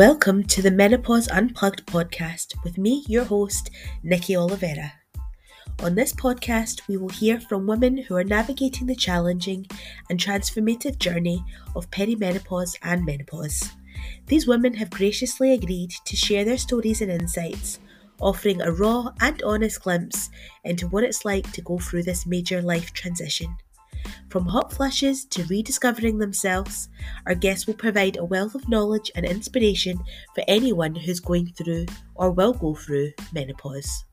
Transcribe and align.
Welcome 0.00 0.44
to 0.44 0.62
the 0.62 0.70
Menopause 0.70 1.28
Unplugged 1.28 1.84
podcast 1.84 2.54
with 2.64 2.78
me, 2.78 3.04
your 3.06 3.24
host, 3.24 3.68
Nikki 4.02 4.34
Oliveira. 4.34 4.94
On 5.82 5.94
this 5.94 6.14
podcast, 6.14 6.88
we 6.88 6.96
will 6.96 7.10
hear 7.10 7.38
from 7.38 7.66
women 7.66 7.98
who 7.98 8.16
are 8.16 8.24
navigating 8.24 8.86
the 8.86 8.94
challenging 8.94 9.66
and 10.08 10.18
transformative 10.18 10.98
journey 10.98 11.44
of 11.76 11.90
perimenopause 11.90 12.78
and 12.82 13.04
menopause. 13.04 13.72
These 14.24 14.46
women 14.46 14.72
have 14.72 14.88
graciously 14.88 15.52
agreed 15.52 15.90
to 16.06 16.16
share 16.16 16.46
their 16.46 16.56
stories 16.56 17.02
and 17.02 17.10
insights, 17.10 17.78
offering 18.22 18.62
a 18.62 18.72
raw 18.72 19.10
and 19.20 19.42
honest 19.42 19.82
glimpse 19.82 20.30
into 20.64 20.88
what 20.88 21.04
it's 21.04 21.26
like 21.26 21.52
to 21.52 21.60
go 21.60 21.78
through 21.78 22.04
this 22.04 22.24
major 22.24 22.62
life 22.62 22.94
transition. 22.94 23.54
From 24.28 24.46
hot 24.46 24.72
flushes 24.72 25.24
to 25.26 25.44
rediscovering 25.44 26.18
themselves, 26.18 26.88
our 27.26 27.34
guests 27.34 27.66
will 27.66 27.74
provide 27.74 28.16
a 28.16 28.24
wealth 28.24 28.54
of 28.54 28.68
knowledge 28.68 29.10
and 29.14 29.26
inspiration 29.26 29.98
for 30.34 30.44
anyone 30.46 30.94
who's 30.94 31.20
going 31.20 31.48
through 31.48 31.86
or 32.14 32.30
will 32.30 32.52
go 32.52 32.74
through 32.74 33.12
menopause. 33.32 34.04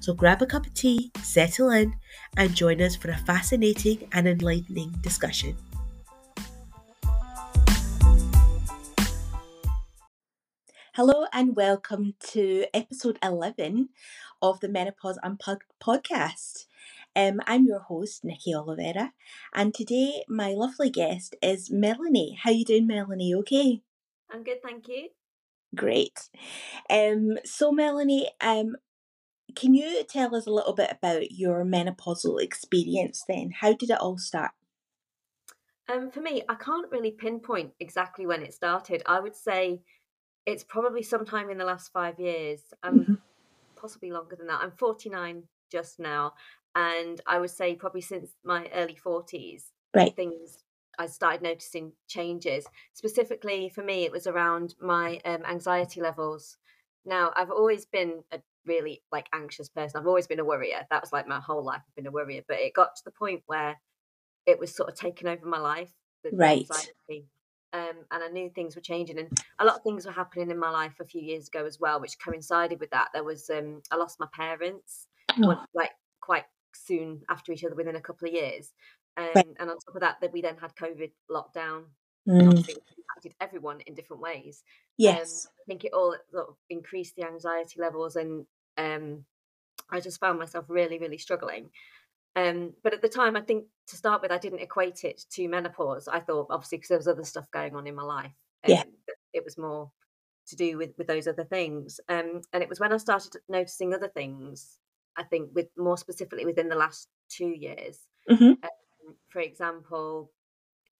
So 0.00 0.14
grab 0.14 0.42
a 0.42 0.46
cup 0.46 0.66
of 0.66 0.74
tea, 0.74 1.10
settle 1.22 1.70
in, 1.70 1.94
and 2.36 2.54
join 2.54 2.80
us 2.80 2.94
for 2.96 3.10
a 3.10 3.16
fascinating 3.16 4.08
and 4.12 4.28
enlightening 4.28 4.92
discussion. 5.02 5.56
Hello, 10.94 11.26
and 11.32 11.54
welcome 11.56 12.14
to 12.28 12.64
episode 12.72 13.18
11 13.22 13.90
of 14.40 14.60
the 14.60 14.68
Menopause 14.68 15.18
Unplugged 15.22 15.64
podcast. 15.82 16.65
Um, 17.16 17.40
I'm 17.46 17.64
your 17.64 17.78
host, 17.78 18.24
Nikki 18.24 18.54
Oliveira, 18.54 19.14
and 19.54 19.72
today 19.72 20.22
my 20.28 20.50
lovely 20.50 20.90
guest 20.90 21.34
is 21.40 21.70
Melanie. 21.70 22.38
How 22.42 22.50
you 22.50 22.62
doing, 22.62 22.86
Melanie? 22.86 23.34
Okay. 23.36 23.80
I'm 24.30 24.42
good, 24.42 24.62
thank 24.62 24.86
you. 24.86 25.08
Great. 25.74 26.28
Um, 26.90 27.38
so 27.42 27.72
Melanie, 27.72 28.28
um, 28.42 28.76
can 29.54 29.74
you 29.74 30.04
tell 30.04 30.36
us 30.36 30.46
a 30.46 30.52
little 30.52 30.74
bit 30.74 30.90
about 30.92 31.32
your 31.32 31.64
menopausal 31.64 32.38
experience 32.38 33.24
then? 33.26 33.50
How 33.62 33.72
did 33.72 33.88
it 33.88 33.98
all 33.98 34.18
start? 34.18 34.50
Um, 35.88 36.10
for 36.10 36.20
me, 36.20 36.42
I 36.50 36.54
can't 36.56 36.92
really 36.92 37.12
pinpoint 37.12 37.72
exactly 37.80 38.26
when 38.26 38.42
it 38.42 38.52
started. 38.52 39.02
I 39.06 39.20
would 39.20 39.36
say 39.36 39.80
it's 40.44 40.64
probably 40.64 41.02
sometime 41.02 41.48
in 41.48 41.56
the 41.56 41.64
last 41.64 41.92
five 41.94 42.20
years, 42.20 42.60
um, 42.82 43.00
mm-hmm. 43.00 43.14
possibly 43.74 44.10
longer 44.10 44.36
than 44.36 44.48
that. 44.48 44.60
I'm 44.62 44.72
49 44.72 45.44
just 45.70 45.98
now, 45.98 46.34
and 46.76 47.22
I 47.26 47.40
would 47.40 47.50
say 47.50 47.74
probably 47.74 48.02
since 48.02 48.30
my 48.44 48.68
early 48.74 48.96
40s, 49.02 49.62
right. 49.94 50.14
things 50.14 50.62
I 50.98 51.06
started 51.06 51.42
noticing 51.42 51.92
changes. 52.06 52.66
Specifically 52.92 53.70
for 53.70 53.82
me, 53.82 54.04
it 54.04 54.12
was 54.12 54.26
around 54.26 54.74
my 54.80 55.18
um, 55.24 55.42
anxiety 55.48 56.02
levels. 56.02 56.58
Now, 57.06 57.32
I've 57.34 57.50
always 57.50 57.86
been 57.86 58.22
a 58.30 58.40
really 58.66 59.02
like 59.10 59.26
anxious 59.32 59.70
person. 59.70 59.98
I've 59.98 60.06
always 60.06 60.26
been 60.26 60.38
a 60.38 60.44
worrier. 60.44 60.86
That 60.90 61.00
was 61.00 61.12
like 61.12 61.26
my 61.26 61.40
whole 61.40 61.64
life. 61.64 61.80
I've 61.86 61.96
been 61.96 62.06
a 62.06 62.12
worrier, 62.12 62.42
but 62.46 62.58
it 62.58 62.74
got 62.74 62.94
to 62.96 63.04
the 63.04 63.10
point 63.10 63.42
where 63.46 63.76
it 64.44 64.58
was 64.58 64.74
sort 64.74 64.90
of 64.90 64.96
taking 64.96 65.28
over 65.28 65.46
my 65.46 65.58
life. 65.58 65.92
right. 66.30 66.66
Um, 67.72 68.04
and 68.10 68.22
I 68.22 68.28
knew 68.28 68.50
things 68.50 68.74
were 68.74 68.82
changing, 68.82 69.18
and 69.18 69.28
a 69.58 69.64
lot 69.64 69.76
of 69.76 69.82
things 69.82 70.06
were 70.06 70.12
happening 70.12 70.50
in 70.50 70.58
my 70.58 70.70
life 70.70 70.94
a 71.00 71.04
few 71.04 71.20
years 71.20 71.48
ago 71.48 71.64
as 71.66 71.80
well, 71.80 72.00
which 72.00 72.18
coincided 72.18 72.80
with 72.80 72.90
that. 72.90 73.08
There 73.12 73.24
was 73.24 73.50
um, 73.50 73.82
I 73.90 73.96
lost 73.96 74.20
my 74.20 74.28
parents, 74.32 75.08
oh. 75.36 75.46
one, 75.46 75.58
like 75.74 75.90
quite 76.20 76.44
soon 76.84 77.22
after 77.28 77.52
each 77.52 77.64
other 77.64 77.74
within 77.74 77.96
a 77.96 78.00
couple 78.00 78.28
of 78.28 78.34
years. 78.34 78.72
Um, 79.16 79.28
right. 79.34 79.46
And 79.58 79.70
on 79.70 79.78
top 79.78 79.94
of 79.94 80.00
that, 80.00 80.16
that 80.20 80.32
we 80.32 80.42
then 80.42 80.56
had 80.56 80.74
COVID 80.76 81.10
lockdown. 81.30 81.84
Mm. 82.28 82.58
impacted 82.58 83.34
everyone 83.40 83.80
in 83.86 83.94
different 83.94 84.20
ways. 84.20 84.64
Um, 84.66 84.94
yes, 84.98 85.46
um, 85.46 85.52
I 85.60 85.62
think 85.68 85.84
it 85.84 85.92
all 85.92 86.16
sort 86.32 86.48
of 86.48 86.56
increased 86.68 87.14
the 87.14 87.24
anxiety 87.24 87.80
levels, 87.80 88.16
and 88.16 88.44
um, 88.76 89.24
I 89.90 90.00
just 90.00 90.18
found 90.18 90.38
myself 90.38 90.64
really, 90.68 90.98
really 90.98 91.18
struggling. 91.18 91.70
Um, 92.34 92.72
but 92.82 92.92
at 92.92 93.00
the 93.00 93.08
time, 93.08 93.36
I 93.36 93.42
think 93.42 93.66
to 93.88 93.96
start 93.96 94.22
with, 94.22 94.32
I 94.32 94.38
didn't 94.38 94.58
equate 94.58 95.04
it 95.04 95.24
to 95.30 95.48
menopause. 95.48 96.08
I 96.08 96.18
thought, 96.18 96.48
obviously, 96.50 96.78
because 96.78 96.88
there 96.88 96.98
was 96.98 97.08
other 97.08 97.24
stuff 97.24 97.50
going 97.52 97.76
on 97.76 97.86
in 97.86 97.94
my 97.94 98.02
life, 98.02 98.34
yeah, 98.66 98.82
it 99.32 99.44
was 99.44 99.56
more 99.56 99.90
to 100.48 100.56
do 100.56 100.78
with 100.78 100.90
with 100.98 101.06
those 101.06 101.28
other 101.28 101.44
things. 101.44 102.00
Um, 102.08 102.40
and 102.52 102.62
it 102.62 102.68
was 102.68 102.80
when 102.80 102.92
I 102.92 102.96
started 102.96 103.36
noticing 103.48 103.94
other 103.94 104.08
things 104.08 104.78
I 105.16 105.22
think 105.22 105.50
with 105.54 105.68
more 105.76 105.96
specifically 105.96 106.44
within 106.44 106.68
the 106.68 106.76
last 106.76 107.08
two 107.28 107.48
years. 107.48 107.98
Mm-hmm. 108.30 108.44
Um, 108.44 109.14
for 109.28 109.40
example, 109.40 110.30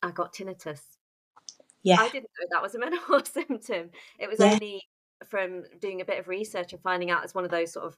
I 0.03 0.11
got 0.11 0.33
tinnitus. 0.33 0.81
Yeah, 1.83 2.01
I 2.01 2.09
didn't 2.09 2.25
know 2.25 2.47
that 2.51 2.63
was 2.63 2.75
a 2.75 2.79
menopause 2.81 3.29
symptom. 3.29 3.91
It 4.19 4.29
was 4.29 4.41
yeah. 4.41 4.53
only 4.53 4.83
from 5.29 5.65
doing 5.81 6.01
a 6.01 6.05
bit 6.05 6.19
of 6.19 6.29
research 6.29 6.73
and 6.73 6.83
finding 6.83 7.11
out 7.11 7.25
it's 7.25 7.35
one 7.35 7.45
of 7.45 7.51
those 7.51 7.73
sort 7.73 7.87
of 7.87 7.97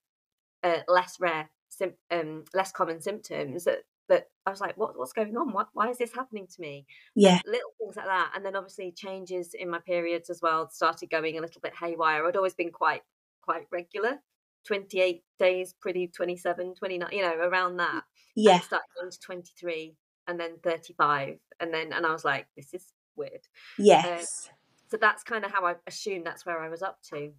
uh, 0.62 0.80
less 0.88 1.18
rare, 1.20 1.50
sim- 1.68 1.94
um, 2.10 2.44
less 2.54 2.72
common 2.72 3.00
symptoms 3.00 3.64
that 3.64 3.80
that 4.08 4.28
I 4.46 4.50
was 4.50 4.60
like, 4.60 4.76
what, 4.76 4.98
what's 4.98 5.12
going 5.12 5.36
on? 5.36 5.52
What, 5.52 5.68
why 5.74 5.90
is 5.90 5.98
this 5.98 6.14
happening 6.14 6.46
to 6.46 6.60
me? 6.60 6.86
Yeah. 7.14 7.40
Little 7.46 7.70
things 7.78 7.96
like 7.96 8.06
that. 8.06 8.32
And 8.34 8.44
then 8.44 8.56
obviously 8.56 8.92
changes 8.92 9.54
in 9.54 9.70
my 9.70 9.80
periods 9.80 10.30
as 10.30 10.40
well 10.42 10.70
started 10.70 11.10
going 11.10 11.36
a 11.36 11.42
little 11.42 11.60
bit 11.60 11.74
haywire. 11.78 12.26
I'd 12.26 12.36
always 12.36 12.54
been 12.54 12.72
quite, 12.72 13.02
quite 13.42 13.66
regular. 13.70 14.18
28 14.66 15.22
days, 15.38 15.74
pretty 15.80 16.08
27, 16.08 16.74
29, 16.74 17.08
you 17.12 17.22
know, 17.22 17.34
around 17.36 17.76
that. 17.78 18.02
Yeah. 18.34 18.54
I 18.54 18.58
started 18.60 18.86
going 18.98 19.10
to 19.10 19.20
23 19.20 19.94
and 20.26 20.38
then 20.38 20.56
35. 20.62 21.38
And 21.60 21.72
then, 21.72 21.92
and 21.92 22.06
I 22.06 22.12
was 22.12 22.24
like, 22.24 22.46
this 22.56 22.74
is 22.74 22.92
weird. 23.16 23.32
Um, 23.78 23.84
yes. 23.84 24.50
so 24.90 24.96
that's 24.96 25.22
kind 25.22 25.44
of 25.44 25.50
how 25.50 25.64
I 25.64 25.74
assumed 25.86 26.26
that's 26.26 26.46
where 26.46 26.60
I 26.60 26.68
was 26.68 26.82
up 26.82 26.98
to. 27.12 27.32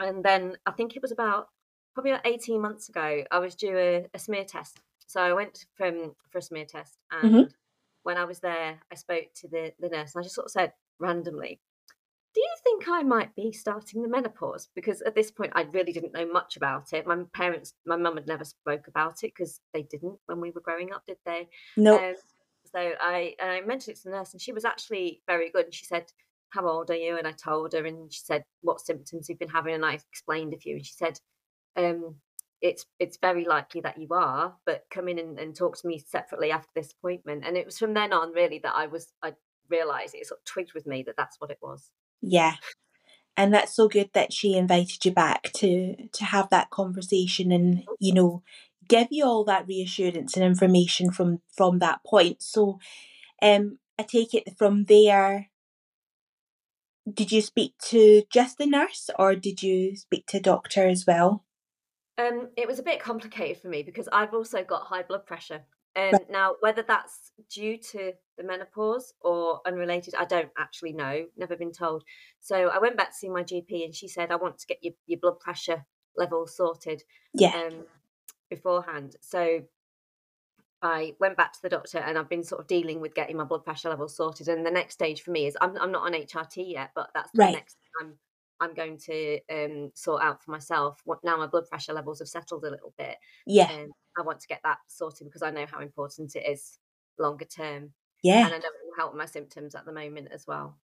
And 0.00 0.24
then 0.24 0.56
I 0.66 0.72
think 0.72 0.96
it 0.96 1.02
was 1.02 1.12
about 1.12 1.48
probably 1.94 2.10
about 2.10 2.26
18 2.26 2.60
months 2.60 2.88
ago, 2.88 3.24
I 3.30 3.38
was 3.38 3.54
due 3.54 3.78
a, 3.78 4.06
a 4.12 4.18
smear 4.18 4.44
test. 4.44 4.80
So 5.06 5.20
I 5.20 5.32
went 5.32 5.66
from 5.76 6.14
for 6.30 6.38
a 6.38 6.42
smear 6.42 6.64
test 6.64 6.98
and 7.10 7.32
mm-hmm. 7.32 7.42
when 8.02 8.16
I 8.16 8.24
was 8.24 8.40
there, 8.40 8.80
I 8.90 8.94
spoke 8.96 9.26
to 9.36 9.48
the, 9.48 9.72
the 9.78 9.88
nurse 9.88 10.14
and 10.14 10.20
I 10.20 10.24
just 10.24 10.34
sort 10.34 10.46
of 10.46 10.50
said 10.50 10.72
randomly, 10.98 11.60
do 12.34 12.40
you 12.40 12.56
think 12.64 12.84
I 12.88 13.02
might 13.02 13.34
be 13.36 13.52
starting 13.52 14.02
the 14.02 14.08
menopause? 14.08 14.68
Because 14.74 15.00
at 15.02 15.14
this 15.14 15.30
point, 15.30 15.52
I 15.54 15.62
really 15.62 15.92
didn't 15.92 16.14
know 16.14 16.26
much 16.26 16.56
about 16.56 16.92
it. 16.92 17.06
My 17.06 17.22
parents, 17.32 17.74
my 17.86 17.96
mum 17.96 18.16
had 18.16 18.26
never 18.26 18.44
spoke 18.44 18.88
about 18.88 19.22
it 19.22 19.32
because 19.36 19.60
they 19.72 19.82
didn't 19.82 20.18
when 20.26 20.40
we 20.40 20.50
were 20.50 20.60
growing 20.60 20.92
up, 20.92 21.04
did 21.06 21.18
they? 21.24 21.48
No. 21.76 21.96
Um, 21.96 22.14
so 22.72 22.92
I 23.00 23.34
and 23.40 23.50
I 23.50 23.60
mentioned 23.60 23.96
it 23.96 24.02
to 24.02 24.08
the 24.08 24.16
nurse, 24.16 24.32
and 24.32 24.42
she 24.42 24.52
was 24.52 24.64
actually 24.64 25.22
very 25.28 25.50
good. 25.50 25.66
And 25.66 25.74
she 25.74 25.84
said, 25.84 26.06
"How 26.50 26.66
old 26.66 26.90
are 26.90 26.96
you?" 26.96 27.16
And 27.16 27.26
I 27.26 27.32
told 27.32 27.72
her, 27.72 27.84
and 27.84 28.12
she 28.12 28.20
said, 28.20 28.42
"What 28.62 28.80
symptoms 28.80 29.28
you've 29.28 29.38
been 29.38 29.48
having?" 29.48 29.74
And 29.74 29.86
I 29.86 29.94
explained 29.94 30.54
a 30.54 30.58
few, 30.58 30.74
and 30.74 30.84
she 30.84 30.94
said, 30.94 31.20
um, 31.76 32.16
"It's 32.60 32.84
it's 32.98 33.18
very 33.18 33.44
likely 33.44 33.80
that 33.82 33.98
you 33.98 34.08
are, 34.10 34.56
but 34.66 34.86
come 34.90 35.06
in 35.08 35.20
and, 35.20 35.38
and 35.38 35.54
talk 35.54 35.76
to 35.78 35.86
me 35.86 35.98
separately 36.00 36.50
after 36.50 36.70
this 36.74 36.92
appointment." 36.92 37.44
And 37.46 37.56
it 37.56 37.66
was 37.66 37.78
from 37.78 37.94
then 37.94 38.12
on, 38.12 38.32
really, 38.32 38.58
that 38.64 38.74
I 38.74 38.88
was 38.88 39.12
I 39.22 39.34
realised 39.70 40.16
it 40.16 40.26
sort 40.26 40.40
of 40.40 40.44
twigged 40.44 40.74
with 40.74 40.86
me 40.86 41.04
that 41.04 41.16
that's 41.16 41.40
what 41.40 41.52
it 41.52 41.58
was. 41.62 41.90
Yeah. 42.26 42.54
And 43.36 43.52
that's 43.52 43.74
so 43.74 43.88
good 43.88 44.10
that 44.14 44.32
she 44.32 44.56
invited 44.56 45.04
you 45.04 45.12
back 45.12 45.52
to 45.54 45.96
to 46.12 46.24
have 46.24 46.50
that 46.50 46.70
conversation 46.70 47.50
and 47.50 47.84
you 47.98 48.14
know 48.14 48.42
give 48.88 49.08
you 49.10 49.24
all 49.24 49.44
that 49.44 49.66
reassurance 49.66 50.36
and 50.36 50.44
information 50.44 51.10
from 51.10 51.40
from 51.56 51.80
that 51.80 52.04
point. 52.04 52.42
So 52.42 52.78
um 53.42 53.78
I 53.98 54.04
take 54.04 54.34
it 54.34 54.56
from 54.56 54.84
there 54.84 55.50
did 57.12 57.30
you 57.30 57.42
speak 57.42 57.74
to 57.78 58.22
just 58.30 58.58
the 58.58 58.66
nurse 58.66 59.10
or 59.18 59.34
did 59.34 59.62
you 59.62 59.96
speak 59.96 60.26
to 60.26 60.38
a 60.38 60.40
doctor 60.40 60.88
as 60.88 61.04
well? 61.06 61.44
Um, 62.16 62.48
it 62.56 62.66
was 62.66 62.78
a 62.78 62.82
bit 62.82 63.00
complicated 63.00 63.60
for 63.60 63.68
me 63.68 63.82
because 63.82 64.08
I've 64.12 64.32
also 64.32 64.62
got 64.62 64.86
high 64.86 65.02
blood 65.02 65.26
pressure. 65.26 65.62
And 65.96 66.12
right. 66.14 66.30
now, 66.30 66.56
whether 66.60 66.82
that's 66.82 67.32
due 67.50 67.78
to 67.78 68.12
the 68.36 68.44
menopause 68.44 69.14
or 69.20 69.60
unrelated, 69.66 70.14
I 70.18 70.24
don't 70.24 70.50
actually 70.58 70.92
know. 70.92 71.26
Never 71.36 71.56
been 71.56 71.72
told. 71.72 72.04
So 72.40 72.68
I 72.68 72.78
went 72.78 72.96
back 72.96 73.10
to 73.10 73.16
see 73.16 73.28
my 73.28 73.42
GP, 73.42 73.84
and 73.84 73.94
she 73.94 74.08
said, 74.08 74.32
"I 74.32 74.36
want 74.36 74.58
to 74.58 74.66
get 74.66 74.78
your, 74.82 74.94
your 75.06 75.20
blood 75.20 75.38
pressure 75.40 75.84
level 76.16 76.46
sorted." 76.46 77.02
Yeah. 77.32 77.54
Um, 77.54 77.84
beforehand, 78.50 79.16
so 79.20 79.62
I 80.82 81.14
went 81.18 81.36
back 81.36 81.52
to 81.54 81.62
the 81.62 81.70
doctor, 81.70 81.98
and 81.98 82.18
I've 82.18 82.28
been 82.28 82.44
sort 82.44 82.60
of 82.60 82.66
dealing 82.66 83.00
with 83.00 83.14
getting 83.14 83.36
my 83.36 83.44
blood 83.44 83.64
pressure 83.64 83.88
level 83.88 84.06
sorted. 84.06 84.48
And 84.48 84.66
the 84.66 84.70
next 84.70 84.94
stage 84.94 85.22
for 85.22 85.30
me 85.30 85.46
is 85.46 85.56
I'm 85.60 85.76
I'm 85.78 85.90
not 85.92 86.02
on 86.02 86.12
HRT 86.12 86.72
yet, 86.72 86.90
but 86.94 87.10
that's 87.14 87.30
the 87.32 87.40
right. 87.40 87.54
next 87.54 87.78
I'm 88.00 88.14
I'm 88.60 88.74
going 88.74 88.98
to 89.06 89.38
um, 89.50 89.90
sort 89.94 90.22
out 90.22 90.42
for 90.42 90.50
myself. 90.50 91.00
What 91.04 91.24
now 91.24 91.36
my 91.38 91.46
blood 91.46 91.68
pressure 91.68 91.94
levels 91.94 92.18
have 92.18 92.28
settled 92.28 92.64
a 92.64 92.70
little 92.70 92.92
bit. 92.98 93.16
Yeah. 93.46 93.70
Um, 93.72 93.92
I 94.18 94.22
want 94.22 94.40
to 94.40 94.48
get 94.48 94.60
that 94.64 94.78
sorted 94.88 95.26
because 95.26 95.42
I 95.42 95.50
know 95.50 95.66
how 95.70 95.80
important 95.80 96.36
it 96.36 96.44
is 96.48 96.78
longer 97.18 97.44
term. 97.44 97.92
Yeah. 98.22 98.46
And 98.46 98.54
I 98.54 98.58
know 98.58 98.64
it 98.66 98.72
will 98.84 98.96
help 98.96 99.14
my 99.14 99.26
symptoms 99.26 99.74
at 99.74 99.84
the 99.84 99.92
moment 99.92 100.28
as 100.32 100.46
well. 100.46 100.78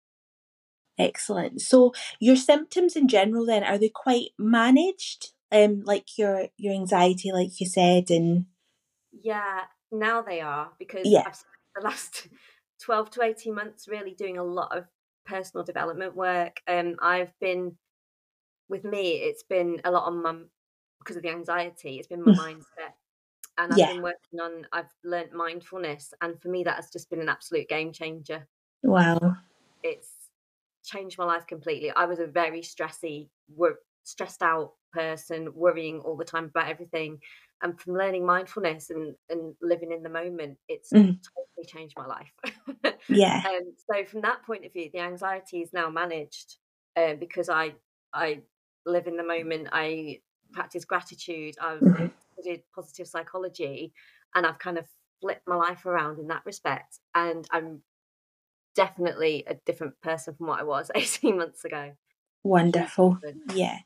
Excellent. 0.98 1.60
So 1.60 1.92
your 2.18 2.36
symptoms 2.36 2.96
in 2.96 3.06
general 3.06 3.46
then 3.46 3.62
are 3.62 3.78
they 3.78 3.90
quite 3.90 4.30
managed? 4.38 5.32
Um 5.52 5.82
like 5.84 6.18
your 6.18 6.48
your 6.56 6.74
anxiety 6.74 7.32
like 7.32 7.60
you 7.60 7.66
said 7.66 8.10
and 8.10 8.46
Yeah, 9.12 9.62
now 9.92 10.22
they 10.22 10.40
are 10.40 10.70
because 10.78 11.06
yeah. 11.06 11.22
I've 11.26 11.36
spent 11.36 11.54
the 11.76 11.82
last 11.82 12.28
12 12.82 13.10
to 13.12 13.22
18 13.22 13.54
months 13.54 13.88
really 13.88 14.14
doing 14.14 14.38
a 14.38 14.44
lot 14.44 14.76
of 14.76 14.84
personal 15.28 15.64
development 15.64 16.16
work. 16.16 16.60
Um, 16.66 16.96
I've 17.00 17.32
been 17.40 17.76
with 18.68 18.84
me. 18.84 19.12
It's 19.12 19.42
been 19.42 19.80
a 19.84 19.90
lot 19.90 20.06
on 20.06 20.22
my 20.22 20.34
because 20.98 21.16
of 21.16 21.22
the 21.22 21.30
anxiety. 21.30 21.98
It's 21.98 22.08
been 22.08 22.24
my 22.24 22.32
mindset, 22.34 22.94
and 23.58 23.72
I've 23.74 23.84
Yeah. 23.84 23.86
been 23.86 24.02
working 24.02 24.40
on. 24.40 24.66
I've 24.72 24.90
learnt 25.04 25.32
mindfulness, 25.34 26.14
and 26.22 26.40
for 26.40 26.48
me, 26.48 26.64
that 26.64 26.76
has 26.76 26.90
just 26.90 27.10
been 27.10 27.20
an 27.20 27.28
absolute 27.28 27.68
game 27.68 27.92
changer. 27.92 28.48
Wow. 28.82 29.36
It's 29.82 30.30
changed 30.84 31.18
my 31.18 31.24
life 31.24 31.46
completely. 31.46 31.90
I 31.90 32.04
was 32.06 32.18
a 32.18 32.26
very 32.26 32.60
stressy, 32.62 33.30
wor- 33.48 33.80
stressed 34.04 34.42
out 34.42 34.74
person, 34.92 35.54
worrying 35.54 36.00
all 36.00 36.16
the 36.16 36.24
time 36.24 36.46
about 36.46 36.68
everything. 36.68 37.20
And 37.62 37.80
from 37.80 37.94
learning 37.94 38.26
mindfulness 38.26 38.90
and, 38.90 39.16
and 39.28 39.56
living 39.60 39.92
in 39.92 40.02
the 40.02 40.08
moment, 40.10 40.58
it's 40.68 40.94
Mhm. 40.94 41.18
totally 41.36 41.66
changed 41.66 41.96
my 41.96 42.06
life. 42.06 42.32
Yeah. 43.08 43.44
um, 43.48 43.74
so 43.90 44.04
from 44.06 44.22
that 44.22 44.44
point 44.44 44.64
of 44.64 44.72
view, 44.72 44.90
the 44.92 45.00
anxiety 45.00 45.62
is 45.62 45.72
now 45.72 45.90
managed 45.90 46.58
uh, 46.96 47.14
because 47.14 47.48
I 47.48 47.76
I 48.12 48.42
live 48.86 49.06
in 49.06 49.16
the 49.16 49.24
moment. 49.24 49.68
I 49.72 50.22
practice 50.52 50.84
gratitude. 50.84 51.56
I've 51.60 51.84
Mhm. 51.84 52.10
Studied 52.40 52.62
positive 52.74 53.06
psychology, 53.06 53.92
and 54.34 54.46
I've 54.46 54.58
kind 54.58 54.78
of 54.78 54.86
flipped 55.20 55.46
my 55.46 55.56
life 55.56 55.86
around 55.86 56.18
in 56.18 56.28
that 56.28 56.44
respect. 56.44 56.98
And 57.14 57.46
I'm 57.50 57.82
definitely 58.74 59.44
a 59.46 59.54
different 59.66 60.00
person 60.00 60.34
from 60.34 60.46
what 60.46 60.60
I 60.60 60.64
was 60.64 60.90
18 60.94 61.36
months 61.38 61.64
ago. 61.64 61.92
Wonderful. 62.42 63.18
Yeah. 63.52 63.78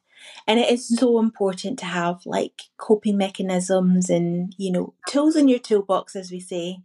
And 0.47 0.61
it 0.61 0.71
is 0.71 0.87
so 0.87 1.19
important 1.19 1.79
to 1.81 1.87
have 1.87 2.21
like 2.27 2.63
coping 2.77 3.17
mechanisms 3.17 4.09
and, 4.09 4.55
you 4.57 4.71
know, 4.71 4.95
tools 5.09 5.35
in 5.35 5.49
your 5.49 5.59
toolbox, 5.59 6.15
as 6.15 6.31
we 6.31 6.39
say, 6.39 6.79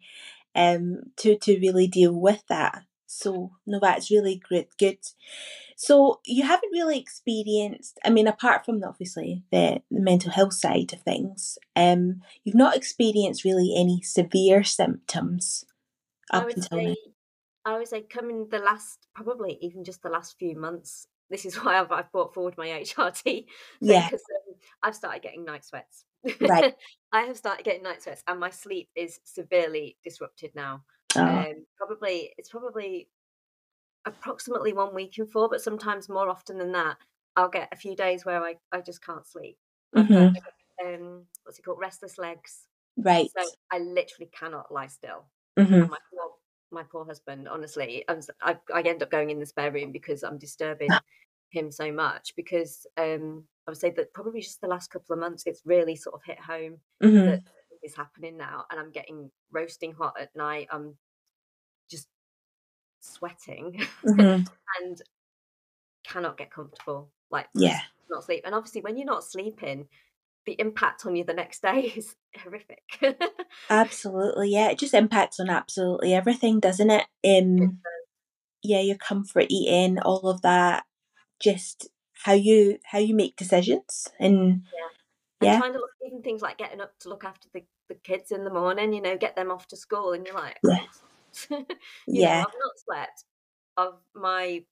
um, 0.55 1.01
to, 1.17 1.37
to 1.37 1.59
really 1.59 1.87
deal 1.87 2.13
with 2.13 2.43
that. 2.47 2.83
So, 3.05 3.51
no, 3.65 3.79
that's 3.79 4.09
really 4.09 4.37
great. 4.37 4.69
Good. 4.79 4.99
So, 5.79 6.21
you 6.25 6.43
haven't 6.43 6.71
really 6.71 6.99
experienced, 6.99 7.99
I 8.03 8.09
mean, 8.09 8.27
apart 8.27 8.65
from 8.65 8.83
obviously 8.83 9.43
the, 9.51 9.83
the 9.91 10.01
mental 10.01 10.31
health 10.31 10.53
side 10.53 10.91
of 10.91 11.01
things, 11.01 11.59
um, 11.75 12.21
you've 12.43 12.55
not 12.55 12.75
experienced 12.75 13.43
really 13.45 13.75
any 13.77 14.01
severe 14.01 14.63
symptoms 14.63 15.65
I 16.31 16.39
up 16.39 16.45
would 16.45 16.57
until 16.57 16.81
now. 16.81 16.89
say, 16.89 16.97
I 17.63 17.77
would 17.77 17.87
say, 17.87 18.01
coming 18.01 18.47
the 18.49 18.57
last, 18.57 19.05
probably 19.13 19.59
even 19.61 19.83
just 19.83 20.01
the 20.01 20.09
last 20.09 20.39
few 20.39 20.55
months. 20.55 21.05
This 21.29 21.45
is 21.45 21.55
why 21.63 21.79
I've, 21.79 21.91
I've 21.91 22.11
brought 22.11 22.33
forward 22.33 22.55
my 22.57 22.67
HRT 22.67 23.21
thing 23.21 23.45
Yeah. 23.81 24.05
because 24.09 24.21
um, 24.21 24.55
I've 24.81 24.95
started 24.95 25.21
getting 25.21 25.45
night 25.45 25.63
sweats. 25.63 26.05
Right. 26.41 26.73
I 27.11 27.21
have 27.21 27.37
started 27.37 27.63
getting 27.65 27.83
night 27.83 28.01
sweats, 28.01 28.23
and 28.27 28.39
my 28.39 28.49
sleep 28.49 28.89
is 28.95 29.19
severely 29.25 29.97
disrupted 30.03 30.51
now. 30.55 30.81
Oh, 31.15 31.21
Um, 31.21 31.65
probably 31.77 32.33
it's 32.37 32.49
probably 32.49 33.09
approximately 34.07 34.73
one 34.73 34.93
week 34.95 35.17
in 35.17 35.27
four, 35.27 35.49
but 35.49 35.61
sometimes 35.61 36.09
more 36.09 36.29
often 36.29 36.57
than 36.57 36.71
that, 36.73 36.97
I'll 37.35 37.49
get 37.49 37.69
a 37.71 37.77
few 37.77 37.95
days 37.95 38.25
where 38.25 38.43
I, 38.43 38.55
I 38.71 38.81
just 38.81 39.03
can't 39.05 39.27
sleep. 39.27 39.57
Got, 40.79 40.87
um, 40.87 41.25
what's 41.43 41.59
it 41.59 41.63
called, 41.63 41.79
restless 41.79 42.17
legs. 42.17 42.67
right. 42.97 43.31
So 43.37 43.51
I 43.71 43.79
literally 43.79 44.29
cannot 44.33 44.71
lie 44.73 44.87
still. 44.87 45.29
hmm 45.57 45.89
my 45.89 45.97
poor, 46.11 46.31
my 46.71 46.83
poor 46.83 47.05
husband, 47.05 47.47
honestly, 47.47 48.05
I, 48.41 48.57
I 48.73 48.81
end 48.81 49.03
up 49.03 49.11
going 49.11 49.29
in 49.29 49.39
the 49.39 49.45
spare 49.45 49.71
room 49.71 49.91
because 49.91 50.23
I'm 50.23 50.37
disturbing 50.37 51.01
him 51.49 51.71
so 51.71 51.91
much. 51.91 52.35
Because 52.35 52.85
um, 52.97 53.47
I 53.67 53.71
would 53.71 53.77
say 53.79 53.91
that 53.91 54.13
probably 54.13 54.41
just 54.41 54.61
the 54.61 54.67
last 54.67 54.89
couple 54.89 55.13
of 55.13 55.19
months, 55.19 55.43
it's 55.45 55.63
really 55.65 55.95
sort 55.95 56.15
of 56.15 56.23
hit 56.25 56.39
home 56.39 56.79
hmm 57.01 57.25
that 57.25 57.41
is 57.83 57.95
happening 57.95 58.37
now, 58.37 58.65
and 58.71 58.79
I'm 58.79 58.91
getting 58.91 59.31
roasting 59.51 59.93
hot 59.93 60.19
at 60.19 60.35
night. 60.35 60.67
I'm 60.71 60.97
sweating 62.99 63.81
hmm 64.03 64.19
and 64.81 65.01
cannot 66.05 66.37
get 66.37 66.51
comfortable. 66.51 67.11
Like 67.29 67.47
Yeah. 67.53 67.81
not 68.09 68.23
sleep. 68.23 68.43
And 68.45 68.55
obviously, 68.55 68.81
when 68.81 68.97
you're 68.97 69.05
not 69.05 69.23
sleeping, 69.23 69.87
the 70.45 70.55
impact 70.59 71.05
on 71.05 71.15
you 71.15 71.23
the 71.23 71.33
next 71.33 71.61
day 71.61 71.91
is 71.95 72.15
horrific. 72.41 72.83
Absolutely, 73.69 74.51
yeah. 74.51 74.69
It 74.69 74.79
just 74.79 74.93
impacts 74.93 75.39
on 75.39 75.49
absolutely 75.49 76.13
everything, 76.13 76.59
doesn't 76.61 76.89
it? 76.89 77.05
Um, 77.25 77.79
yeah, 78.63 78.79
your 78.79 78.95
comfort 78.95 79.47
eating, 79.49 79.99
all 79.99 80.29
of 80.29 80.41
that, 80.43 80.85
just 81.39 81.89
how 82.23 82.33
you 82.33 82.79
how 82.85 82.99
you 82.99 83.13
make 83.13 83.35
decisions, 83.35 84.07
and 84.19 84.31
and 84.31 84.63
yeah, 85.41 85.57
trying 85.57 85.73
to 85.73 85.79
look 85.79 85.91
even 86.05 86.21
things 86.21 86.41
like 86.41 86.57
getting 86.57 86.81
up 86.81 86.97
to 86.99 87.09
look 87.09 87.23
after 87.23 87.47
the, 87.53 87.63
the 87.89 87.95
kids 87.95 88.31
in 88.31 88.43
the 88.43 88.49
morning, 88.49 88.93
you 88.93 89.01
know, 89.01 89.17
get 89.17 89.35
them 89.35 89.51
off 89.51 89.67
to 89.67 89.77
school, 89.77 90.13
and 90.13 90.25
you're 90.25 90.35
like, 90.35 90.57
Yeah. 90.63 90.79
you 91.49 92.23
know, 92.23 92.31
yeah, 92.31 92.45
I've 92.45 92.53
not 92.59 92.77
slept. 92.85 93.25
Of 93.77 94.01
my, 94.15 94.65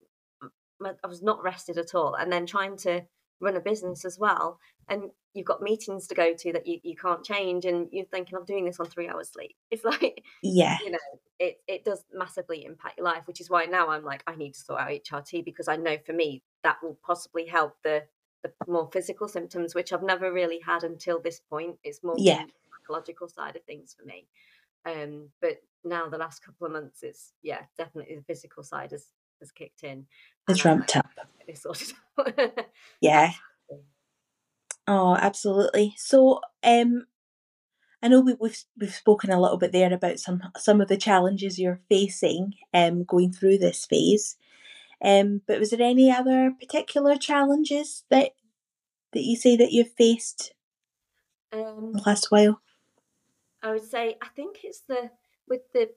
my, 0.79 0.93
I 1.03 1.07
was 1.07 1.21
not 1.23 1.43
rested 1.43 1.77
at 1.77 1.95
all, 1.95 2.15
and 2.15 2.31
then 2.31 2.45
trying 2.45 2.77
to 2.77 3.05
run 3.41 3.55
a 3.55 3.61
business 3.61 4.05
as 4.05 4.19
well, 4.19 4.59
and 4.89 5.11
you've 5.33 5.45
got 5.45 5.61
meetings 5.61 6.07
to 6.07 6.15
go 6.15 6.33
to 6.35 6.53
that 6.53 6.67
you, 6.67 6.79
you 6.83 6.95
can't 6.95 7.23
change, 7.25 7.65
and 7.65 7.89
you're 7.91 8.05
thinking 8.05 8.37
I'm 8.37 8.45
doing 8.45 8.65
this 8.65 8.79
on 8.79 8.87
three 8.87 9.07
hours 9.09 9.31
sleep. 9.31 9.55
It's 9.71 9.83
like 9.85 10.23
yeah, 10.41 10.77
you 10.79 10.91
know, 10.91 10.97
it 11.39 11.57
it 11.67 11.85
does 11.85 12.03
massively 12.13 12.65
impact 12.65 12.97
your 12.97 13.05
life, 13.05 13.27
which 13.27 13.41
is 13.41 13.49
why 13.49 13.65
now 13.65 13.89
I'm 13.89 14.03
like, 14.03 14.23
I 14.27 14.35
need 14.35 14.53
to 14.55 14.59
sort 14.59 14.81
out 14.81 14.91
HRT 14.91 15.41
because 15.41 15.67
I 15.67 15.77
know 15.77 15.97
for 16.05 16.13
me 16.13 16.43
that 16.63 16.77
will 16.83 16.99
possibly 17.05 17.45
help 17.45 17.77
the 17.83 18.07
the 18.43 18.53
more 18.67 18.89
physical 18.91 19.27
symptoms, 19.27 19.73
which 19.75 19.91
I've 19.93 20.03
never 20.03 20.31
really 20.31 20.59
had 20.59 20.83
until 20.83 21.21
this 21.21 21.39
point. 21.39 21.79
It's 21.83 22.03
more 22.03 22.23
Yeah. 22.23 22.45
psychological 22.83 23.27
side 23.29 23.55
of 23.55 23.63
things 23.65 23.95
for 23.97 24.05
me. 24.05 24.27
Um, 24.85 25.29
but 25.41 25.57
now 25.83 26.07
the 26.09 26.17
last 26.17 26.43
couple 26.43 26.67
of 26.67 26.73
months, 26.73 27.03
it's 27.03 27.33
yeah, 27.41 27.61
definitely 27.77 28.15
the 28.15 28.23
physical 28.23 28.63
side 28.63 28.91
has 28.91 29.07
has 29.39 29.51
kicked 29.51 29.83
in. 29.83 30.05
it's 30.47 30.63
ramped 30.65 30.95
up. 30.95 31.07
like, 31.17 31.27
"Get 31.39 31.47
this 31.47 31.61
sorted 31.63 31.93
out." 32.19 32.65
Yeah. 33.01 33.31
Oh, 34.87 35.15
absolutely. 35.15 35.95
So, 35.97 36.41
um, 36.63 37.07
I 38.03 38.07
know 38.07 38.21
we, 38.21 38.35
we've 38.39 38.63
we've 38.79 38.93
spoken 38.93 39.31
a 39.31 39.41
little 39.41 39.57
bit 39.57 39.71
there 39.71 39.91
about 39.93 40.19
some 40.19 40.41
some 40.57 40.79
of 40.81 40.87
the 40.87 40.97
challenges 40.97 41.57
you're 41.59 41.81
facing, 41.89 42.53
um, 42.73 43.03
going 43.03 43.31
through 43.33 43.57
this 43.57 43.85
phase. 43.85 44.37
Um, 45.03 45.41
but 45.47 45.59
was 45.59 45.71
there 45.71 45.81
any 45.81 46.11
other 46.11 46.51
particular 46.59 47.15
challenges 47.17 48.03
that 48.09 48.31
that 49.13 49.23
you 49.23 49.35
say 49.35 49.55
that 49.57 49.71
you've 49.71 49.93
faced 49.97 50.53
Um, 51.51 51.93
the 51.93 52.03
last 52.05 52.27
while? 52.31 52.61
I 53.65 53.71
would 53.71 53.83
say 53.83 54.15
I 54.21 54.27
think 54.35 54.59
it's 54.63 54.81
the 54.87 55.09
with 55.47 55.61
the 55.73 55.89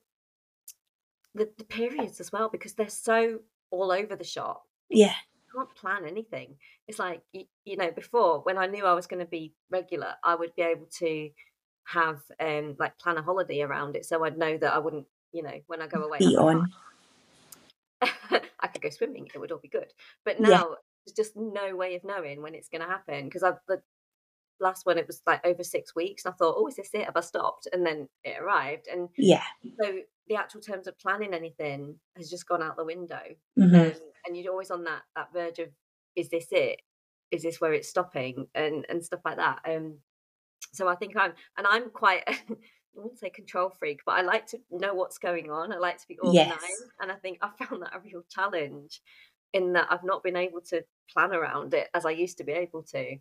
the, 1.35 1.51
the 1.59 1.65
periods 1.65 2.19
as 2.19 2.33
well 2.33 2.49
because 2.49 2.73
they're 2.73 2.89
so 2.89 3.41
all 3.71 3.93
over 3.93 4.17
the 4.17 4.25
shop. 4.25 4.65
Yeah. 4.89 5.15
You 5.35 5.43
can't 5.55 5.75
plan 5.77 6.07
anything. 6.07 6.57
It's 6.89 6.99
like 6.99 7.21
you, 7.33 7.45
you 7.67 7.77
know 7.77 7.91
before 7.91 8.41
when 8.41 8.57
I 8.57 8.67
knew 8.67 8.87
I 8.87 8.95
was 8.95 9.07
going 9.07 9.21
to 9.21 9.31
be 9.31 9.55
regular, 9.71 10.15
I 10.25 10.35
would 10.35 10.55
be 10.57 10.63
able 10.63 10.87
to 10.99 11.31
have 11.85 12.21
um 12.41 12.75
like 12.79 12.99
plan 12.99 13.19
a 13.19 13.23
holiday 13.23 13.61
around 13.61 13.97
it, 13.97 14.07
so 14.07 14.25
I'd 14.25 14.39
know 14.39 14.57
that 14.57 14.73
I 14.73 14.79
wouldn't 14.79 15.07
you 15.33 15.43
know 15.43 15.61
when 15.67 15.83
I 15.83 15.87
go 15.89 16.03
away. 16.03 16.19
Be 16.21 16.37
on. 16.37 16.73
I 18.03 18.67
could 18.73 18.81
go 18.83 18.91
swimming; 18.91 19.29
it 19.35 19.39
would 19.39 19.53
all 19.53 19.59
be 19.59 19.69
good. 19.69 19.93
But 20.25 20.41
Yeah. 20.41 20.63
now 20.63 20.77
there's 21.05 21.15
just 21.15 21.37
no 21.37 21.77
way 21.77 21.97
of 21.97 22.05
knowing 22.05 22.41
when 22.41 22.55
it's 22.55 22.69
going 22.71 22.83
to 22.83 22.89
happen 22.89 23.25
because 23.27 23.43
I 23.43 23.53
the 23.69 23.83
last 24.61 24.87
one 24.87 24.99
it 24.99 25.07
was 25.07 25.23
like 25.27 25.45
over 25.47 25.63
six 25.65 25.95
weeks. 25.95 26.25
And 26.25 26.35
I 26.35 26.37
thought, 26.37 26.57
oh, 26.59 26.67
is 26.69 26.77
this 26.77 26.91
it? 26.95 27.05
Have 27.07 27.17
I 27.17 27.21
stopped? 27.21 27.69
And 27.73 27.87
then 27.87 28.09
it 28.25 28.39
arrived, 28.41 28.89
and 28.89 29.09
Yeah. 29.17 29.43
so 29.81 30.01
the 30.29 30.37
actual 30.37 30.61
terms 30.61 30.87
of 30.87 30.99
planning 30.99 31.35
anything 31.35 32.01
has 32.17 32.31
just 32.31 32.49
gone 32.49 32.63
out 32.63 32.77
the 32.77 32.85
window. 32.85 33.23
hmm 33.57 33.79
Um, 33.79 33.93
and 34.27 34.37
you're 34.37 34.53
always 34.53 34.71
on 34.71 34.85
that 34.85 35.03
that 35.17 35.33
verge 35.33 35.59
of, 35.59 35.71
is 36.17 36.31
this 36.31 36.49
it? 36.53 36.81
Is 37.31 37.43
this 37.43 37.61
where 37.61 37.73
it's 37.75 37.89
stopping? 37.89 38.49
And 38.55 38.87
and 38.89 39.05
stuff 39.05 39.21
like 39.25 39.37
that. 39.37 39.61
Um, 39.65 40.01
so 40.73 40.89
I 40.89 40.97
think 40.97 41.17
I'm, 41.17 41.35
and 41.57 41.67
I'm 41.67 41.91
quite. 41.91 42.25
I 42.97 43.01
wouldn't 43.03 43.21
say 43.21 43.31
control 43.31 43.71
freak, 43.71 44.01
but 44.05 44.19
I 44.19 44.23
like 44.23 44.47
to 44.49 44.61
know 44.71 44.93
what's 44.95 45.19
going 45.19 45.51
on. 45.51 45.73
I 45.73 45.77
like 45.79 45.99
to 45.99 46.09
be 46.09 46.19
Yes. 46.23 46.59
organized, 46.59 46.91
and 47.01 47.13
I 47.13 47.17
think 47.17 47.39
I 47.43 47.51
found 47.65 47.83
that 47.83 47.95
a 47.95 48.01
real 48.01 48.25
challenge 48.29 49.03
in 49.53 49.73
that 49.75 49.89
I've 49.91 50.05
not 50.05 50.23
been 50.25 50.37
able 50.37 50.61
to 50.63 50.85
plan 51.13 51.33
around 51.33 51.75
it 51.75 51.89
as 51.95 52.05
I 52.05 52.11
used 52.11 52.39
to 52.39 52.45
be 52.45 52.53
able 52.53 52.83
to, 52.85 53.17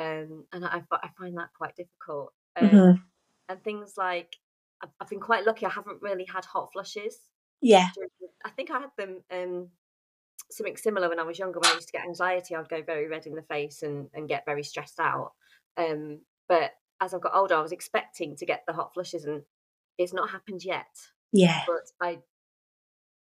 um, 0.00 0.44
and 0.52 0.64
I, 0.64 0.82
I 0.90 1.10
find 1.18 1.36
that 1.36 1.50
quite 1.56 1.76
difficult. 1.76 2.32
Um, 2.56 2.68
hmm 2.68 2.92
And 3.48 3.62
things 3.62 3.94
like 3.96 4.36
I've, 4.82 4.90
I've 5.00 5.08
been 5.08 5.20
quite 5.20 5.44
lucky; 5.44 5.66
I 5.66 5.70
haven't 5.70 6.02
really 6.02 6.24
had 6.24 6.44
hot 6.44 6.72
flushes. 6.72 7.16
Yeah. 7.60 7.88
I 8.44 8.50
think 8.50 8.70
I 8.70 8.80
had 8.80 8.90
them 8.96 9.22
um, 9.30 9.68
something 10.50 10.76
similar 10.76 11.08
when 11.08 11.20
I 11.20 11.24
was 11.24 11.38
younger. 11.38 11.60
When 11.60 11.70
I 11.70 11.74
used 11.74 11.88
to 11.88 11.92
get 11.92 12.06
anxiety, 12.06 12.54
I'd 12.54 12.68
go 12.68 12.82
very 12.82 13.06
red 13.06 13.26
in 13.26 13.34
the 13.34 13.42
face 13.42 13.82
and, 13.82 14.08
and 14.14 14.28
get 14.28 14.46
very 14.46 14.62
stressed 14.62 14.98
out. 14.98 15.32
Um, 15.76 16.20
but 16.48 16.72
as 17.00 17.12
I've 17.12 17.20
got 17.20 17.34
older, 17.34 17.54
I 17.56 17.60
was 17.62 17.72
expecting 17.72 18.36
to 18.36 18.46
get 18.46 18.64
the 18.66 18.72
hot 18.72 18.94
flushes, 18.94 19.24
and 19.24 19.42
it's 19.98 20.14
not 20.14 20.30
happened 20.30 20.64
yet. 20.64 20.86
Yeah. 21.32 21.62
But 21.66 21.90
I, 22.00 22.18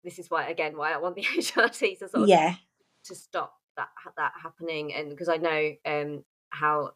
this 0.05 0.19
is 0.19 0.31
why 0.31 0.49
again 0.49 0.77
why 0.77 0.93
I 0.93 0.99
want 0.99 1.17
the 1.17 1.23
HRT 1.39 1.99
to 1.99 2.09
sort 2.09 2.23
of 2.25 2.29
Yeah. 2.29 2.55
to 3.05 3.15
stop 3.15 3.55
that 3.77 3.89
that 4.17 4.33
happening, 4.43 4.95
and 4.95 5.11
because 5.11 5.29
I 5.29 5.37
know 5.37 5.73
um, 5.85 6.25
how 6.51 6.93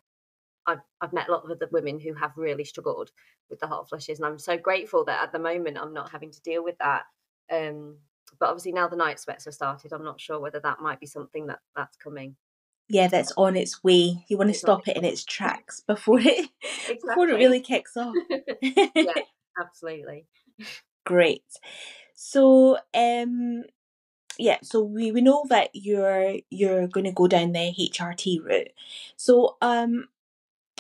I've 0.67 0.81
I've 1.01 1.13
met 1.13 1.29
a 1.29 1.33
lot 1.33 1.51
of 1.51 1.59
the 1.59 1.69
women 1.71 1.99
who 1.99 2.15
have 2.15 2.33
really 2.37 2.65
struggled 2.65 3.11
with 3.49 3.61
the 3.61 3.67
hot 3.67 3.89
flushes, 3.89 4.19
and 4.19 4.27
I'm 4.27 4.39
so 4.39 4.57
grateful 4.57 5.05
that 5.07 5.23
at 5.23 5.33
the 5.33 5.39
moment 5.39 5.79
I'm 5.79 5.95
not 5.95 6.11
having 6.11 6.31
to 6.31 6.41
deal 6.43 6.63
with 6.63 6.79
that. 6.79 7.03
Um, 7.53 7.97
but 8.39 8.49
obviously 8.49 8.73
now 8.73 8.89
the 8.89 8.97
night 8.97 9.19
sweats 9.19 9.45
have 9.47 9.55
started. 9.55 9.93
I'm 9.93 10.05
not 10.05 10.21
sure 10.21 10.39
whether 10.39 10.61
that 10.61 10.81
might 10.81 11.01
be 11.01 11.07
something 11.07 11.47
that 11.47 11.59
that's 11.75 11.97
coming. 11.97 12.37
Yeah, 12.89 13.07
that's 13.07 13.33
on 13.37 13.57
its 13.57 13.85
way. 13.85 14.25
You 14.29 14.37
want 14.37 14.51
to 14.51 14.59
stop 14.59 14.89
it 14.89 14.97
in 14.97 15.05
its 15.05 15.25
tracks 15.25 15.81
before 15.81 16.21
it 16.21 16.51
before 17.07 17.29
it 17.29 17.35
really 17.35 17.61
kicks 17.61 17.97
off. 17.97 18.15
yeah, 18.63 19.13
absolutely. 19.61 20.27
Great. 21.07 21.45
So, 22.15 22.79
um, 22.93 23.63
yeah, 24.41 24.59
so 24.63 24.83
we, 24.83 25.13
we 25.13 25.21
know 25.21 25.45
that 25.49 25.71
you're 25.73 26.37
you're 26.51 26.87
going 26.89 27.05
to 27.05 27.13
go 27.13 27.27
down 27.27 27.53
the 27.53 27.75
HRT 27.79 28.45
route. 28.45 28.71
So, 29.17 29.57
um, 29.61 30.09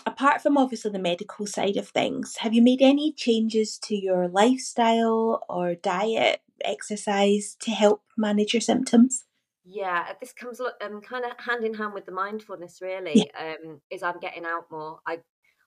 apart 0.06 0.42
from 0.42 0.56
obviously 0.56 0.90
the 0.90 0.98
medical 0.98 1.46
side 1.46 1.76
of 1.76 1.88
things, 1.88 2.36
have 2.38 2.54
you 2.54 2.62
made 2.62 2.82
any 2.82 3.12
changes 3.12 3.78
to 3.84 3.96
your 3.96 4.28
lifestyle 4.28 5.44
or 5.48 5.74
diet, 5.74 6.40
exercise 6.64 7.56
to 7.60 7.70
help 7.70 8.02
manage 8.16 8.54
your 8.54 8.60
symptoms? 8.60 9.24
Yeah, 9.64 10.06
uh, 10.08 10.14
this 10.20 10.32
comes 10.32 10.60
um, 10.60 11.00
kind 11.02 11.24
of 11.24 11.32
hand 11.38 11.64
in 11.64 11.74
hand 11.74 11.92
with 11.94 12.06
the 12.06 12.12
mindfulness. 12.12 12.80
Really, 12.80 13.30
um, 13.38 13.80
is 13.90 14.02
I'm 14.02 14.18
getting 14.20 14.44
out 14.44 14.70
more. 14.70 15.00
I 15.06 15.18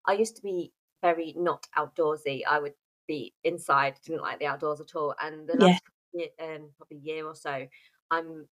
I 0.05 0.13
used 0.13 0.35
to 0.38 0.41
be 0.41 0.73
very 1.01 1.33
not 1.38 1.67
outdoorsy. 1.77 2.41
I 2.50 2.59
would 2.59 2.73
be 3.07 3.33
inside, 3.43 4.00
didn't 4.05 4.21
like 4.21 4.39
the 4.39 4.47
outdoors 4.47 4.81
at 4.81 4.95
all. 4.95 5.13
And 5.21 5.47
the 5.47 5.57
last 5.57 5.83
ye- 5.83 5.92
um, 6.39 6.72
probably 6.77 6.98
year 7.00 7.25
or 7.27 7.36
so, 7.36 7.67
I'm 8.12 8.48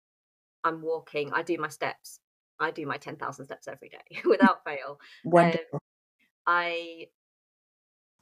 I'm 0.63 0.81
walking. 0.81 1.31
I 1.33 1.43
do 1.43 1.57
my 1.57 1.69
steps. 1.69 2.19
I 2.59 2.71
do 2.71 2.85
my 2.87 2.97
ten 2.97 3.17
thousand 3.17 3.45
steps 3.45 3.67
every 3.67 3.89
day 3.89 3.99
without 4.25 4.63
fail. 4.65 4.99
Wonderful. 5.23 5.79
I 6.47 7.09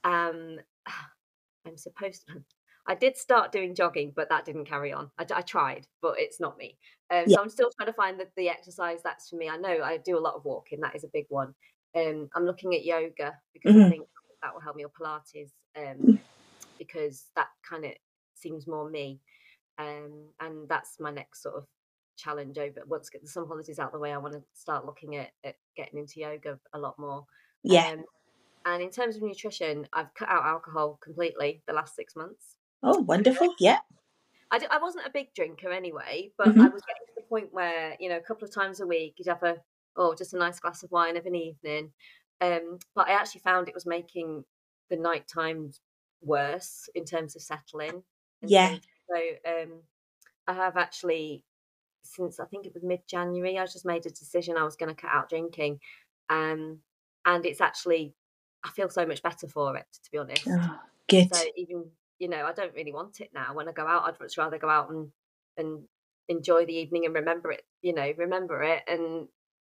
um 0.04 0.60
I'm 1.66 1.78
supposed 1.78 2.26
to 2.28 2.44
I 2.88 2.96
did 2.96 3.18
start 3.18 3.52
doing 3.52 3.76
jogging, 3.76 4.14
but 4.16 4.30
that 4.30 4.46
didn't 4.46 4.66
carry 4.66 4.92
on. 4.92 5.12
I 5.20 5.42
tried, 5.44 5.86
but 6.02 6.20
it's 6.20 6.40
not 6.40 6.58
me. 6.58 6.80
Um, 7.12 7.28
Yeah. 7.28 7.38
So 7.38 7.40
I'm 7.40 7.50
still 7.50 7.70
trying 7.78 7.86
to 7.86 7.94
find 7.94 8.20
the, 8.20 8.28
the 8.36 8.50
exercise 8.50 9.04
that's 9.04 9.30
for 9.30 9.36
me. 9.36 9.48
I 9.48 9.58
know 9.58 9.84
I 9.84 9.98
do 9.98 10.18
a 10.18 10.20
lot 10.20 10.34
of 10.34 10.44
walking. 10.44 10.80
That 10.82 10.96
is 10.96 11.04
a 11.04 11.10
big 11.14 11.28
one. 11.30 11.54
Um, 11.96 12.30
I'm 12.34 12.46
looking 12.46 12.74
at 12.74 12.86
yoga 12.86 13.38
because 13.54 13.76
I 13.76 13.82
Mhm. 13.82 13.92
think 13.92 14.08
that 14.42 14.54
will 14.56 14.62
help 14.62 14.76
me 14.76 14.86
or 14.86 14.90
Pilates 14.90 15.52
um, 15.78 16.08
Mm. 16.08 16.20
because 16.80 17.32
that 17.36 17.50
kind 17.70 17.86
of 17.86 17.94
seems 18.40 18.68
more 18.68 18.90
me. 18.90 19.20
Um, 19.78 20.30
and 20.40 20.68
that's 20.68 21.00
my 21.00 21.12
next 21.12 21.42
sort 21.44 21.56
of 21.56 21.66
challenge 22.18 22.58
over 22.58 22.82
once 22.88 23.10
get 23.10 23.22
the 23.22 23.28
summer 23.30 23.48
holidays 23.48 23.80
out 23.80 23.88
of 23.88 23.94
the 23.94 24.00
way. 24.00 24.12
I 24.12 24.18
want 24.18 24.34
to 24.34 24.44
start 24.54 24.86
looking 24.86 25.16
at, 25.16 25.32
at 25.44 25.56
getting 25.78 26.00
into 26.00 26.20
yoga 26.20 26.60
a 26.74 26.80
lot 26.80 27.00
more. 27.00 27.26
yeah. 27.64 27.92
Um, 27.94 28.04
and 28.66 28.84
in 28.84 28.90
terms 28.92 29.16
of 29.16 29.22
nutrition, 29.22 29.88
I've 29.94 30.14
cut 30.16 30.28
out 30.28 30.44
alcohol 30.46 31.00
completely 31.02 31.64
the 31.66 31.74
last 31.74 31.96
six 31.96 32.16
months. 32.16 32.56
oh, 32.84 33.00
wonderful. 33.00 33.54
Yeah. 33.60 33.80
I, 34.52 34.58
d- 34.60 34.66
I 34.72 34.80
wasn't 34.80 35.06
a 35.06 35.12
big 35.12 35.34
drinker 35.36 35.72
anyway, 35.72 36.32
but 36.38 36.48
Mhm. 36.48 36.60
I 36.62 36.70
was 36.70 36.82
getting 36.82 37.06
to 37.08 37.14
the 37.16 37.22
point 37.30 37.54
where, 37.54 37.96
you 38.00 38.10
know, 38.10 38.18
a 38.18 38.22
couple 38.22 38.48
of 38.48 38.54
times 38.54 38.80
a 38.82 38.88
week 38.88 39.14
you'd 39.18 39.28
have 39.28 39.44
a, 39.44 39.58
oh, 39.96 40.16
just 40.16 40.34
a 40.34 40.38
nice 40.40 40.60
glass 40.60 40.82
of 40.84 40.92
wine 40.92 41.16
of 41.18 41.26
an 41.28 41.36
evening. 41.36 41.94
Um, 42.42 42.80
but 42.96 43.08
I 43.08 43.12
actually 43.14 43.42
found 43.42 43.68
it 43.68 43.76
was 43.76 43.86
making 43.86 44.44
the 44.90 44.98
night 44.98 45.28
times 45.28 45.82
worse 46.22 46.90
in 46.96 47.06
terms 47.06 47.36
of 47.36 47.44
settling. 47.44 48.04
Yeah. 48.42 48.78
So 49.10 49.52
um, 49.52 49.72
I 50.48 50.54
have 50.54 50.78
actually, 50.78 51.44
since 52.04 52.40
I 52.40 52.46
think 52.46 52.66
it 52.66 52.74
was 52.74 52.84
mid 52.84 53.08
January, 53.08 53.58
I 53.58 53.66
just 53.66 53.86
made 53.86 54.06
a 54.06 54.10
decision 54.10 54.58
I 54.58 54.64
was 54.64 54.76
going 54.76 54.94
to 54.94 55.02
cut 55.02 55.12
out 55.12 55.30
drinking. 55.30 55.80
Um, 56.30 56.80
and 57.26 57.46
it's 57.46 57.62
actually, 57.62 58.14
I 58.64 58.70
feel 58.70 58.90
so 58.90 59.06
much 59.06 59.22
better 59.22 59.48
for 59.48 59.76
it, 59.78 59.86
to 60.04 60.12
be 60.12 60.18
honest. 60.18 60.48
Oh, 60.48 60.80
good. 61.08 61.34
So 61.34 61.44
even 61.56 61.86
you 62.20 62.28
know, 62.28 62.46
I 62.46 62.52
don't 62.52 62.76
really 62.76 62.94
want 62.94 63.22
it 63.22 63.30
now. 63.34 63.54
When 63.54 63.68
I 63.68 63.72
go 63.72 63.88
out, 63.88 64.04
I'd 64.06 64.20
much 64.20 64.38
rather 64.38 64.58
go 64.58 64.70
out 64.70 64.90
and 64.92 65.12
and 65.58 65.84
enjoy 66.28 66.66
the 66.66 66.76
evening 66.76 67.06
and 67.06 67.16
remember 67.16 67.52
it. 67.52 67.64
You 67.82 67.94
know, 67.94 68.14
remember 68.18 68.62
it 68.62 68.84
and 68.88 69.28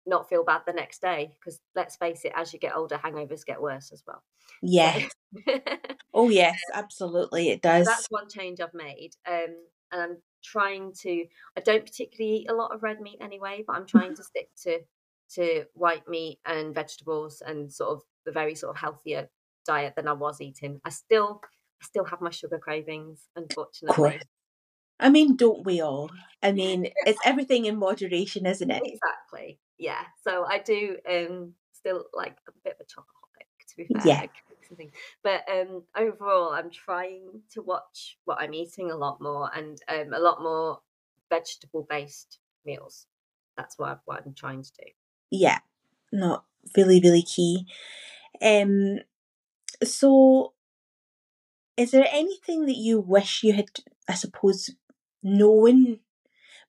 not 0.10 0.30
feel 0.30 0.44
bad 0.44 0.62
the 0.66 0.74
next 0.74 1.01
day. 1.01 1.32
Because 1.39 1.60
let's 1.75 1.96
face 1.96 2.25
it, 2.25 2.34
as 2.36 2.51
you 2.54 2.60
get 2.60 2.75
older, 2.75 3.00
hangovers 3.04 3.46
get 3.46 3.62
worse 3.62 3.92
as 3.92 4.04
well. 4.06 4.24
Yeah. 4.62 5.00
So, 5.48 5.60
Oh, 6.13 6.30
yes, 6.30 6.60
absolutely. 6.74 7.50
It 7.50 7.62
does. 7.62 7.86
that's 7.86 8.08
one 8.10 8.28
change 8.30 8.60
I've 8.60 8.74
made. 8.74 9.12
Um, 9.28 9.56
and 9.92 10.01
I'm 10.01 10.18
trying 10.44 10.94
to. 11.01 11.25
I 11.58 11.62
don't 11.62 11.86
particularly 11.86 12.38
eat 12.38 12.50
a 12.50 12.56
lot 12.56 12.74
of 12.74 12.84
red 12.84 13.00
meat 13.00 13.20
anyway, 13.22 13.63
but 13.66 13.75
I'm 13.75 13.86
trying 13.86 14.16
to 14.16 14.24
stick 14.24 14.50
to 14.63 14.80
to 15.36 15.66
white 15.74 16.08
meat 16.08 16.39
and 16.46 16.74
vegetables 16.74 17.44
and 17.46 17.72
sort 17.72 17.92
of 17.92 18.01
the 18.25 18.32
very 18.32 18.56
sort 18.56 18.75
of 18.75 18.82
healthier 18.82 19.30
diet 19.66 19.94
than 19.96 20.08
I 20.08 20.13
was 20.13 20.42
eating. 20.42 20.82
I 20.84 20.89
still 20.89 21.42
I 21.82 21.86
still 21.86 22.06
have 22.06 22.22
my 22.22 22.32
sugar 22.32 22.60
cravings, 22.60 23.28
unfortunately. 23.36 24.20
I 25.00 25.10
mean, 25.10 25.38
don't 25.38 25.66
we 25.66 25.82
all? 25.82 26.10
I 26.44 26.51
mean, 26.51 26.88
it's 27.06 27.20
everything 27.25 27.66
in 27.66 27.78
moderation, 27.80 28.46
isn't 28.46 28.70
it? 28.70 28.82
Exactly. 28.84 29.60
Yeah. 29.79 30.01
So 30.24 30.45
I 30.45 30.59
do 30.59 30.98
um 31.09 31.53
still 31.74 32.05
like 32.13 32.38
a 32.48 32.51
bit 32.63 32.77
of 32.79 32.86
a 32.86 32.89
chocoholic 32.89 33.67
to 33.69 33.77
be 33.77 33.86
fair. 33.86 34.01
Yeah. 34.05 34.19
like 34.21 34.33
cakes 34.33 34.67
and 34.69 34.77
things. 34.77 34.91
But 35.24 35.45
um 35.51 35.83
overall 35.98 36.51
I'm 36.51 36.69
trying 36.69 37.41
to 37.53 37.62
watch 37.62 38.17
what 38.25 38.39
I'm 38.41 38.53
eating 38.53 38.91
a 38.91 38.98
lot 38.98 39.21
more 39.21 39.50
and 39.55 39.81
um 39.88 40.13
a 40.13 40.19
lot 40.19 40.41
more 40.41 40.79
vegetable 41.29 41.88
based 41.89 42.39
meals. 42.65 43.07
That's 43.57 43.77
what, 43.77 44.01
what 44.05 44.24
I'm 44.25 44.33
trying 44.33 44.63
to 44.63 44.71
do. 44.79 44.91
Yeah. 45.31 45.59
Not 46.12 46.45
really, 46.75 47.00
really 47.01 47.21
key. 47.21 47.67
Um, 48.41 49.00
so 49.83 50.53
is 51.77 51.91
there 51.91 52.07
anything 52.12 52.65
that 52.65 52.77
you 52.77 53.00
wish 53.00 53.43
you 53.43 53.53
had, 53.53 53.69
I 54.07 54.13
suppose, 54.13 54.69
known 55.21 56.00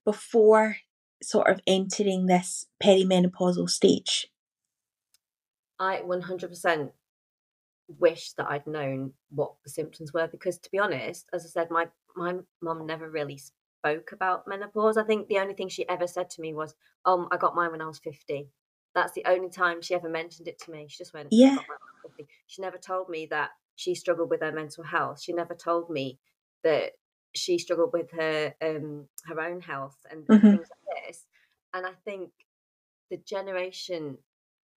before 0.04 0.76
sort 1.22 1.48
of 1.48 1.60
entering 1.66 2.26
this 2.26 2.66
perimenopausal 2.82 3.68
stage? 3.70 4.30
I 5.78 6.02
100% 6.02 6.92
wish 7.88 8.32
that 8.34 8.50
I'd 8.50 8.66
known 8.66 9.14
what 9.30 9.56
the 9.64 9.70
symptoms 9.70 10.12
were 10.14 10.28
because, 10.28 10.58
to 10.60 10.70
be 10.70 10.78
honest, 10.78 11.28
as 11.32 11.44
I 11.46 11.48
said, 11.48 11.70
my 11.70 11.90
my 12.16 12.40
mum 12.62 12.86
never 12.86 13.10
really 13.10 13.38
spoke 13.38 14.12
about 14.12 14.48
menopause. 14.48 14.96
I 14.98 15.04
think 15.04 15.28
the 15.28 15.38
only 15.40 15.54
thing 15.54 15.68
she 15.68 15.88
ever 15.88 16.06
said 16.08 16.30
to 16.30 16.42
me 16.42 16.54
was, 16.54 16.74
"Um, 17.06 17.28
I 17.32 17.38
got 17.38 17.54
mine 17.56 17.72
when 17.72 17.82
I 17.82 17.86
was 17.88 17.98
50." 18.00 18.52
That's 18.94 19.12
the 19.14 19.24
only 19.26 19.50
time 19.50 19.82
she 19.82 19.94
ever 19.94 20.08
mentioned 20.08 20.48
it 20.48 20.58
to 20.60 20.72
me. 20.72 20.88
She 20.88 20.98
just 20.98 21.14
went, 21.14 21.30
Yeah. 21.30 21.56
got 21.56 21.66
mine 21.68 21.78
when 21.80 21.88
I 21.90 21.94
was 21.94 22.12
50." 22.16 22.28
She 22.48 22.62
never 22.62 22.78
told 22.78 23.08
me 23.10 23.26
that 23.26 23.52
she 23.76 23.94
struggled 23.96 24.30
with 24.30 24.42
her 24.42 24.52
mental 24.52 24.84
health. 24.84 25.20
She 25.22 25.32
never 25.34 25.54
told 25.54 25.90
me 25.90 26.20
that 26.64 26.94
she 27.36 27.58
struggled 27.58 27.92
with 27.94 28.10
her 28.12 28.54
um 28.62 29.08
her 29.26 29.40
own 29.40 29.60
health 29.62 29.98
and, 30.10 30.28
Mhm. 30.28 30.60
things 30.60 30.68
like 30.70 30.79
this. 31.06 31.26
And 31.72 31.86
I 31.86 31.92
think 32.04 32.30
the 33.10 33.16
generation 33.16 34.18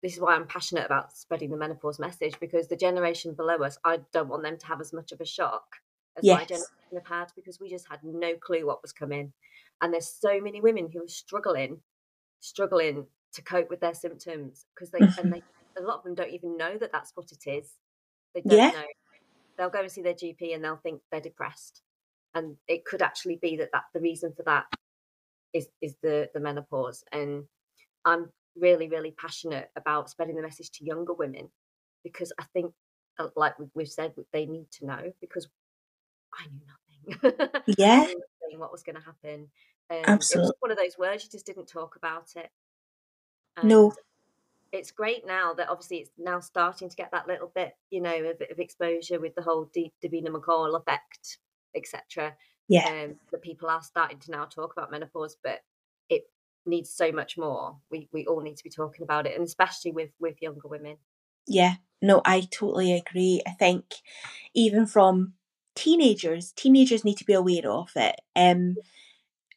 this 0.03 0.15
is 0.15 0.21
why 0.21 0.35
I'm 0.35 0.47
passionate 0.47 0.87
about 0.87 1.17
spreading 1.17 1.51
the 1.51 1.57
menopause 1.57 1.99
message 1.99 2.35
because 2.41 2.69
the 2.69 2.77
generation 2.77 3.35
below 3.35 3.57
us, 3.57 3.79
I 3.85 3.99
don't 4.13 4.29
want 4.29 4.43
them 4.43 4.57
to 4.57 4.67
have 4.67 4.81
as 4.81 4.93
much 4.93 5.13
of 5.13 5.21
a 5.21 5.27
shock 5.27 5.77
as 6.17 6.25
my 6.25 6.41
Yes. 6.41 6.49
generation 6.49 6.69
have 6.95 7.07
had 7.07 7.33
because 7.37 7.61
we 7.61 7.69
just 7.69 7.87
had 7.89 8.03
no 8.03 8.35
clue 8.37 8.67
what 8.67 8.83
was 8.83 8.93
coming. 8.93 9.33
And 9.81 9.93
there's 9.93 10.09
so 10.09 10.41
many 10.41 10.61
women 10.61 10.89
who 10.91 11.05
are 11.05 11.09
struggling, 11.09 11.83
struggling 12.41 13.07
to 13.35 13.43
cope 13.43 13.71
with 13.71 13.81
their 13.81 13.95
symptoms 13.95 14.67
because 14.75 14.91
they 14.91 14.99
and 14.99 15.11
mm-hmm. 15.11 15.31
they 15.31 15.43
a 15.79 15.83
lot 15.83 15.99
of 15.99 16.05
them 16.05 16.15
don't 16.15 16.31
even 16.33 16.57
know 16.57 16.77
that 16.79 16.93
that's 16.93 17.13
what 17.15 17.31
it 17.31 17.49
is. 17.49 17.75
They 18.35 18.41
don't 18.41 18.59
Yeah. 18.59 18.71
know. 18.71 18.87
They'll 19.57 19.71
go 19.71 19.81
and 19.81 19.93
see 19.93 20.03
their 20.03 20.15
GP 20.15 20.55
and 20.55 20.65
they'll 20.65 20.77
think 20.79 21.03
they're 21.11 21.21
depressed, 21.21 21.83
and 22.35 22.57
it 22.67 22.85
could 22.85 23.03
actually 23.03 23.37
be 23.37 23.57
that 23.59 23.71
that 23.73 23.85
the 23.93 24.01
reason 24.01 24.33
for 24.33 24.43
that 24.45 24.67
is 25.53 25.69
is 25.81 25.97
the 26.03 26.31
the 26.35 26.41
menopause. 26.41 27.05
And 27.13 27.45
I'm 28.05 28.31
really 28.57 28.89
really 28.89 29.13
passionate 29.13 29.71
about 29.77 30.11
spreading 30.11 30.37
the 30.37 30.43
message 30.43 30.71
to 30.73 30.85
younger 30.85 31.13
women 31.15 31.51
because 32.05 32.33
I 32.39 32.45
think, 32.53 32.73
uh, 33.19 33.29
like 33.37 33.59
we- 33.59 33.71
we've 33.75 33.89
said, 33.89 34.15
they 34.33 34.47
need 34.47 34.71
to 34.73 34.87
know 34.87 35.13
because 35.21 35.49
I 36.33 36.47
knew 36.47 36.61
nothing. 36.67 37.65
Yeah. 37.77 38.07
Knew 38.49 38.59
what 38.59 38.73
was 38.73 38.83
going 38.83 38.97
to 38.97 39.03
happen. 39.03 39.51
Um, 39.91 39.97
It 39.97 40.01
was 40.01 40.09
Absolutely. 40.09 40.53
one 40.61 40.71
of 40.71 40.77
those 40.79 40.97
words 40.99 41.25
you 41.25 41.31
just 41.31 41.47
didn't 41.47 41.67
talk 41.67 41.97
about 41.97 42.37
it. 42.37 42.51
No. 43.63 43.93
It's 44.73 44.93
great 44.93 45.27
now 45.27 45.53
that 45.55 45.69
obviously 45.69 45.99
it's 45.99 46.11
now 46.17 46.39
starting 46.41 46.89
to 46.89 46.97
get 46.97 47.11
that 47.11 47.27
little 47.27 47.49
bit, 47.55 47.77
you 47.91 48.01
know, 48.01 48.15
a 48.15 48.35
bit 48.35 48.51
of 48.53 48.61
exposure 48.61 49.19
with 49.21 49.35
the 49.35 49.43
whole 49.43 49.65
D- 49.67 49.93
Davina 50.03 50.29
McCall 50.29 50.77
effect, 50.79 51.39
etc. 51.75 52.37
Yeah. 52.71 52.89
Um, 52.89 53.17
that 53.33 53.43
people 53.43 53.69
are 53.69 53.83
starting 53.83 54.21
to 54.21 54.31
now 54.31 54.45
talk 54.45 54.73
about 54.73 54.93
menopause, 54.93 55.37
but 55.43 55.59
it 56.09 56.23
needs 56.65 56.89
so 56.89 57.11
much 57.11 57.37
more. 57.37 57.77
We 57.91 58.09
we 58.13 58.27
all 58.27 58.41
need 58.41 58.57
to 58.59 58.65
be 58.65 58.71
talking 58.71 59.03
about 59.03 59.27
it, 59.27 59.35
and 59.35 59.45
especially 59.45 59.91
with 59.91 60.11
with 60.21 60.41
younger 60.41 60.69
women. 60.69 60.97
Yeah, 61.49 61.75
no, 62.01 62.23
I 62.25 62.43
totally 62.43 62.93
agree. 62.93 63.43
I 63.45 63.51
think 63.51 63.87
even 64.55 64.87
from 64.87 65.35
teenagers, 65.75 66.53
teenagers 66.53 67.05
need 67.05 67.17
to 67.17 67.25
be 67.25 67.33
aware 67.33 67.69
of 67.69 67.91
it. 67.97 68.21
Um, 68.37 68.77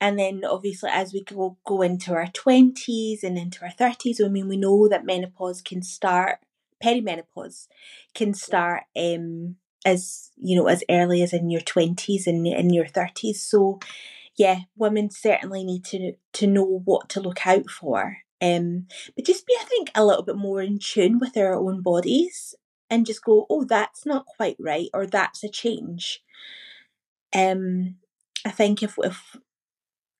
and 0.02 0.18
then 0.18 0.44
obviously 0.44 0.90
as 0.92 1.14
we 1.14 1.24
go 1.24 1.60
go 1.68 1.84
into 1.84 2.14
our 2.14 2.28
twenties 2.34 3.24
and 3.24 3.38
into 3.38 3.64
our 3.64 3.72
thirties, 3.72 4.20
I 4.20 4.28
mean 4.28 4.48
we 4.48 4.58
know 4.58 4.88
that 4.88 5.06
menopause 5.06 5.62
can 5.62 5.84
start, 5.84 6.40
perimenopause 6.84 7.68
can 8.16 8.34
start 8.34 8.86
um 8.98 9.58
as 9.86 10.32
you 10.38 10.58
know 10.58 10.68
as 10.68 10.84
early 10.90 11.22
as 11.22 11.34
in 11.34 11.50
your 11.50 11.62
twenties 11.62 12.28
and 12.28 12.46
in 12.48 12.72
your 12.72 12.88
thirties. 12.88 13.42
So 13.42 13.80
yeah, 14.36 14.62
women 14.76 15.10
certainly 15.10 15.64
need 15.64 15.86
to 15.86 16.14
to 16.34 16.48
know 16.48 16.82
what 16.86 17.10
to 17.10 17.22
look 17.22 17.46
out 17.46 17.70
for. 17.70 18.18
Um, 18.42 18.88
but 19.16 19.26
just 19.26 19.48
be, 19.48 19.56
I 19.60 19.64
think, 19.64 19.90
a 19.96 20.06
little 20.06 20.24
bit 20.24 20.36
more 20.36 20.62
in 20.62 20.78
tune 20.78 21.18
with 21.18 21.38
our 21.38 21.54
own 21.54 21.82
bodies 21.82 22.56
and 22.90 23.06
just 23.06 23.24
go, 23.24 23.46
oh, 23.50 23.64
that's 23.64 24.06
not 24.06 24.26
quite 24.26 24.58
right, 24.60 24.90
or 24.94 25.06
that's 25.08 25.44
a 25.44 25.50
change. 25.50 26.22
Um, 27.34 27.96
I 28.46 28.52
think 28.52 28.84
if 28.84 28.96
if 28.98 29.38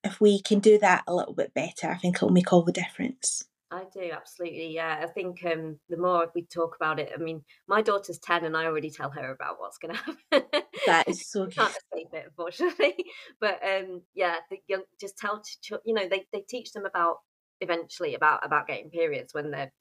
if 0.02 0.20
we 0.20 0.40
can 0.40 0.58
do 0.60 0.78
that 0.78 1.04
a 1.06 1.14
little 1.14 1.34
bit 1.34 1.54
better, 1.54 1.90
I 1.90 1.96
think 1.96 2.16
it'll 2.16 2.30
make 2.30 2.52
all 2.52 2.62
the 2.62 2.72
difference. 2.72 3.44
I 3.74 3.84
do 3.92 4.10
absolutely, 4.12 4.72
yeah. 4.72 5.00
I 5.02 5.06
think 5.06 5.44
um, 5.44 5.80
the 5.88 5.96
more 5.96 6.30
we 6.32 6.42
talk 6.42 6.76
about 6.76 7.00
it, 7.00 7.10
I 7.12 7.18
mean, 7.18 7.42
my 7.66 7.82
daughter's 7.82 8.20
ten, 8.20 8.44
and 8.44 8.56
I 8.56 8.66
already 8.66 8.90
tell 8.90 9.10
her 9.10 9.32
about 9.32 9.56
what's 9.58 9.78
going 9.78 9.94
to 9.96 10.00
happen. 10.00 10.62
That 10.86 11.08
is 11.08 11.28
so. 11.28 11.46
Can't 11.46 11.70
escape 11.70 12.12
it, 12.12 12.26
unfortunately. 12.26 12.94
But 13.40 13.60
um, 13.64 14.02
yeah, 14.14 14.36
the 14.48 14.58
young 14.68 14.82
just 15.00 15.18
tell 15.18 15.42
you 15.84 15.94
know 15.94 16.08
they 16.08 16.26
they 16.32 16.44
teach 16.48 16.72
them 16.72 16.86
about 16.86 17.16
eventually 17.60 18.14
about 18.14 18.46
about 18.46 18.68
getting 18.68 18.90
periods 18.90 19.34
when 19.34 19.50
they're 19.50 19.72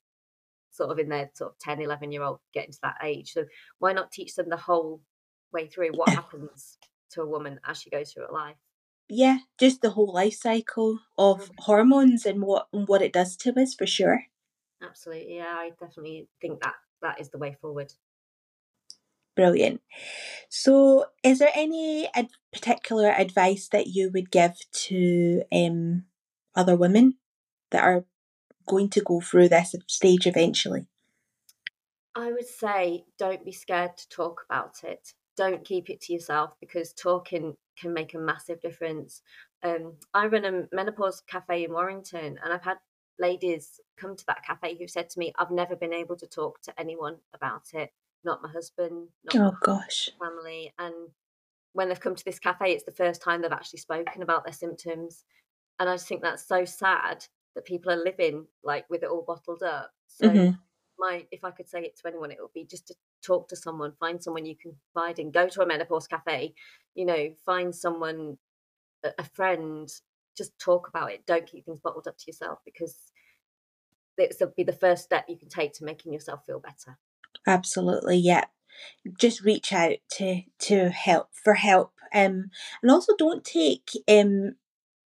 sort 0.71 0.89
of 0.89 0.97
in 0.97 1.09
their 1.09 1.29
sort 1.35 1.51
of 1.51 1.59
10 1.59 1.81
11 1.81 2.12
year 2.12 2.23
old 2.23 2.39
getting 2.53 2.71
to 2.71 2.79
that 2.81 2.95
age 3.03 3.31
so 3.31 3.45
why 3.79 3.93
not 3.93 4.12
teach 4.12 4.33
them 4.35 4.50
the 4.50 4.57
whole 4.57 5.01
way 5.51 5.67
through 5.67 5.91
what 5.91 6.09
happens 6.21 6.77
to 7.12 7.21
a 7.21 7.27
woman 7.27 7.59
as 7.65 7.79
she 7.79 7.89
goes 7.89 8.12
through 8.12 8.25
her 8.25 8.33
life 8.33 8.55
yeah 9.13 9.39
just 9.60 9.82
the 9.82 9.91
whole 9.91 10.12
life 10.13 10.34
cycle 10.34 11.00
of 11.17 11.41
mm-hmm. 11.41 11.53
hormones 11.60 12.25
and 12.25 12.41
what 12.41 12.67
and 12.74 12.88
what 12.88 13.01
it 13.01 13.13
does 13.13 13.36
to 13.36 13.53
us 13.60 13.74
for 13.74 13.86
sure 13.86 14.24
absolutely 14.82 15.36
yeah 15.38 15.55
i 15.58 15.70
definitely 15.79 16.27
think 16.41 16.62
that 16.62 16.75
that 17.01 17.20
is 17.20 17.29
the 17.29 17.38
way 17.38 17.55
forward 17.60 17.93
brilliant 19.36 19.82
so 20.50 21.05
is 21.24 21.39
there 21.39 21.51
any 21.55 22.08
ad- 22.13 22.29
particular 22.51 23.10
advice 23.10 23.67
that 23.70 23.88
you 23.88 24.12
would 24.13 24.32
give 24.32 24.53
to 24.72 25.43
um 25.51 26.03
other 26.55 26.75
women 26.75 27.15
that 27.72 27.84
are 27.84 28.05
going 28.67 28.89
to 28.89 29.01
go 29.01 29.20
through 29.20 29.50
this 29.50 29.75
stage 29.88 30.27
eventually? 30.27 30.88
I 32.15 32.32
would 32.32 32.48
say 32.48 33.05
don't 33.17 33.43
be 33.43 33.51
scared 33.51 33.98
to 33.98 34.10
talk 34.10 34.46
about 34.48 34.84
it. 34.84 35.13
Don't 35.36 35.65
keep 35.65 35.89
it 35.89 36.01
to 36.01 36.13
yourself 36.13 36.53
because 36.60 36.93
talking 36.93 37.55
can 37.77 37.93
make 37.93 38.13
a 38.13 38.19
massive 38.19 38.61
difference. 38.61 39.21
Um, 39.63 39.93
I 40.13 40.27
run 40.27 40.45
a 40.45 40.67
menopause 40.75 41.21
cafe 41.27 41.63
in 41.63 41.73
Warrington, 41.73 42.39
and 42.43 42.53
I've 42.53 42.63
had 42.63 42.77
ladies 43.19 43.79
come 43.97 44.15
to 44.15 44.25
that 44.27 44.43
cafe 44.45 44.75
who've 44.75 44.89
said 44.89 45.09
to 45.11 45.19
me, 45.19 45.33
"I've 45.37 45.51
never 45.51 45.75
been 45.75 45.93
able 45.93 46.15
to 46.17 46.27
talk 46.27 46.61
to 46.63 46.79
anyone 46.79 47.17
about 47.33 47.73
it, 47.73 47.91
not 48.23 48.41
my 48.41 48.49
husband, 48.49 49.09
not 49.33 49.53
oh 49.53 49.57
gosh, 49.61 50.09
family." 50.19 50.73
And 50.77 51.11
when 51.73 51.89
they've 51.89 51.99
come 51.99 52.15
to 52.15 52.25
this 52.25 52.39
cafe, 52.39 52.73
it's 52.73 52.85
the 52.85 52.91
first 52.91 53.21
time 53.21 53.41
they've 53.41 53.51
actually 53.51 53.79
spoken 53.79 54.21
about 54.21 54.43
their 54.43 54.53
symptoms, 54.53 55.23
and 55.79 55.89
I 55.89 55.95
just 55.95 56.07
think 56.07 56.21
that's 56.21 56.47
so 56.47 56.65
sad 56.65 57.25
that 57.55 57.65
people 57.65 57.91
are 57.91 58.03
living 58.03 58.47
like 58.63 58.89
with 58.89 59.03
it 59.03 59.09
all 59.09 59.23
bottled 59.25 59.63
up. 59.63 59.91
So 60.07 60.29
mm-hmm. 60.29 60.51
My 61.03 61.25
if 61.31 61.43
I 61.43 61.51
could 61.51 61.69
say 61.69 61.81
it 61.81 61.98
to 61.98 62.07
anyone, 62.07 62.31
it 62.31 62.38
would 62.39 62.53
be 62.53 62.65
just 62.65 62.88
to 62.88 62.95
talk 63.22 63.48
to 63.50 63.55
someone, 63.55 63.93
find 64.00 64.22
someone 64.22 64.45
you 64.45 64.55
can 64.55 64.74
confide 64.93 65.19
in, 65.19 65.31
go 65.31 65.48
to 65.48 65.62
a 65.62 65.65
menopause 65.65 66.07
cafe, 66.07 66.53
you 66.95 67.05
know, 67.05 67.29
find 67.45 67.75
someone, 67.75 68.38
a 69.03 69.24
friend, 69.24 69.89
just 70.38 70.57
talk 70.60 70.88
about 70.88 71.12
it. 71.12 71.25
Don't 71.25 71.45
keep 71.45 71.65
things 71.65 71.79
bottled 71.79 72.07
up 72.07 72.17
to 72.17 72.25
yourself 72.27 72.60
because 72.65 72.98
it'll 74.17 74.53
be 74.55 74.63
the 74.63 74.74
first 74.74 75.03
step 75.03 75.25
you 75.27 75.38
can 75.38 75.50
take 75.50 75.74
to 75.74 75.86
making 75.86 76.13
yourself 76.13 76.41
feel 76.45 76.60
better. 76.60 76.98
Absolutely, 77.45 78.17
yeah. 78.17 78.45
Just 79.19 79.43
reach 79.43 79.72
out 79.74 79.98
to 80.13 80.41
to 80.60 80.89
help 80.89 81.29
for 81.31 81.55
help, 81.55 81.93
um, 82.13 82.50
and 82.81 82.91
also 82.91 83.13
don't 83.17 83.43
take 83.43 83.91
um 84.07 84.55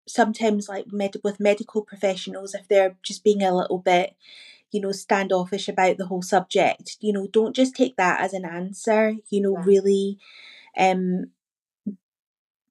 sometimes 0.08 0.70
like 0.70 0.86
med- 0.92 1.18
with 1.24 1.40
medical 1.40 1.82
professionals 1.82 2.54
if 2.54 2.68
they're 2.68 2.96
just 3.04 3.26
being 3.26 3.44
a 3.44 3.54
little 3.54 3.78
bit 3.78 4.16
you 4.72 4.82
know 4.82 4.92
standoffish 4.92 5.68
about 5.68 5.98
the 5.98 6.06
whole 6.08 6.22
subject 6.22 6.98
you 7.00 7.14
know 7.14 7.28
don't 7.32 7.56
just 7.56 7.76
take 7.76 7.96
that 7.96 8.22
as 8.22 8.34
an 8.34 8.46
answer 8.46 9.16
you 9.30 9.42
know 9.42 9.54
yeah. 9.58 9.64
really 9.66 10.18
um 10.78 11.26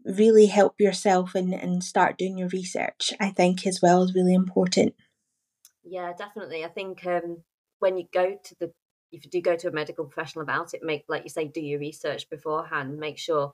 really 0.04 0.46
help 0.46 0.74
yourself 0.78 1.34
and 1.34 1.52
and 1.52 1.82
start 1.82 2.18
doing 2.18 2.38
your 2.38 2.48
research 2.48 3.12
i 3.18 3.28
think 3.30 3.66
as 3.66 3.80
well 3.82 4.02
is 4.02 4.14
really 4.14 4.34
important 4.34 4.94
yeah 5.82 6.12
definitely 6.16 6.64
i 6.64 6.68
think 6.68 7.04
um 7.06 7.38
when 7.78 7.96
you 7.96 8.04
go 8.12 8.38
to 8.44 8.54
the 8.60 8.72
if 9.12 9.24
you 9.24 9.30
do 9.30 9.40
go 9.40 9.56
to 9.56 9.68
a 9.68 9.72
medical 9.72 10.04
professional 10.04 10.42
about 10.42 10.74
it 10.74 10.82
make 10.82 11.04
like 11.08 11.24
you 11.24 11.30
say 11.30 11.46
do 11.46 11.60
your 11.60 11.80
research 11.80 12.28
beforehand 12.28 12.98
make 12.98 13.18
sure 13.18 13.52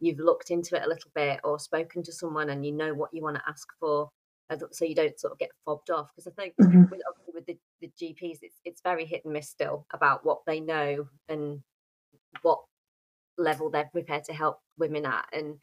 you've 0.00 0.18
looked 0.18 0.50
into 0.50 0.76
it 0.76 0.84
a 0.84 0.88
little 0.88 1.10
bit 1.14 1.40
or 1.44 1.58
spoken 1.58 2.02
to 2.02 2.12
someone 2.12 2.50
and 2.50 2.64
you 2.66 2.72
know 2.72 2.92
what 2.94 3.10
you 3.12 3.22
want 3.22 3.36
to 3.36 3.42
ask 3.48 3.68
for 3.78 4.10
so 4.70 4.84
you 4.84 4.94
don't 4.94 5.18
sort 5.18 5.32
of 5.32 5.38
get 5.38 5.50
fobbed 5.64 5.90
off 5.90 6.10
because 6.14 6.26
i 6.26 6.42
think 6.42 6.54
mm-hmm. 6.60 6.82
with, 6.90 7.00
with 7.32 7.46
the, 7.46 7.56
the 7.82 7.90
gps 8.00 8.38
it's, 8.40 8.60
it's 8.64 8.80
very 8.80 9.04
hit 9.04 9.22
and 9.24 9.34
miss 9.34 9.50
still 9.50 9.86
about 9.92 10.24
what 10.24 10.40
they 10.46 10.60
know 10.60 11.06
and 11.28 11.60
what 12.40 12.60
level 13.36 13.70
they're 13.70 13.90
prepared 13.92 14.24
to 14.24 14.32
help 14.32 14.60
women 14.78 15.04
at 15.04 15.26
and 15.32 15.56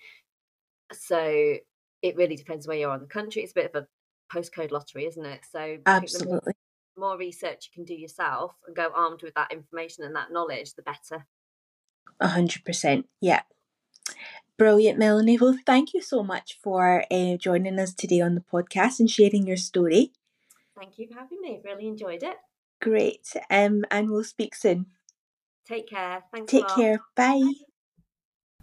so 0.92 1.56
it 2.02 2.16
really 2.16 2.36
depends 2.36 2.68
where 2.68 2.78
you 2.78 2.88
are 2.88 2.96
in 2.96 3.02
the 3.02 3.08
country. 3.08 3.42
It's 3.42 3.52
a 3.52 3.56
bit 3.56 3.72
of 3.74 3.84
a 3.84 3.88
postcode 4.36 4.72
lottery 4.72 5.06
isn't 5.06 5.26
it? 5.26 5.42
So 5.52 5.78
absolutely. 5.86 6.54
more, 6.96 7.12
more 7.12 7.18
research 7.18 7.70
you 7.72 7.76
can 7.76 7.86
do 7.86 8.00
yourself 8.00 8.54
and 8.68 8.76
go 8.76 8.92
armed 8.96 9.24
with 9.24 9.34
that 9.36 9.52
information 9.52 10.04
and 10.04 10.16
that 10.16 10.32
knowledge 10.32 10.74
the 10.76 10.82
better. 10.82 11.26
A 12.20 12.28
hundred 12.28 12.66
percent 12.66 13.08
yeah. 13.22 13.42
Brilliant, 14.58 15.00
Melanie. 15.00 15.38
Well, 15.38 15.58
thank 15.66 15.94
you 15.94 16.02
so 16.02 16.22
much 16.22 16.60
for 16.62 17.06
uh, 17.10 17.38
joining 17.38 17.80
us 17.80 17.94
today 17.94 18.20
on 18.20 18.36
the 18.36 18.42
podcast 18.42 19.00
and 19.00 19.10
sharing 19.10 19.48
your 19.48 19.56
story. 19.56 20.12
Thank 20.80 20.98
you 20.98 21.08
for 21.08 21.20
having 21.20 21.42
me. 21.42 21.62
Really 21.64 21.88
enjoyed 21.88 22.24
it. 22.24 22.38
Great. 22.82 23.34
Um, 23.50 23.84
and 23.92 24.10
we'll 24.10 24.24
speak 24.24 24.56
soon. 24.56 24.86
Take 25.68 25.90
care. 25.90 26.24
Thanks. 26.34 26.52
Take 26.52 26.68
care. 26.70 27.00
Bye. 27.16 27.42
Bye. 27.42 27.54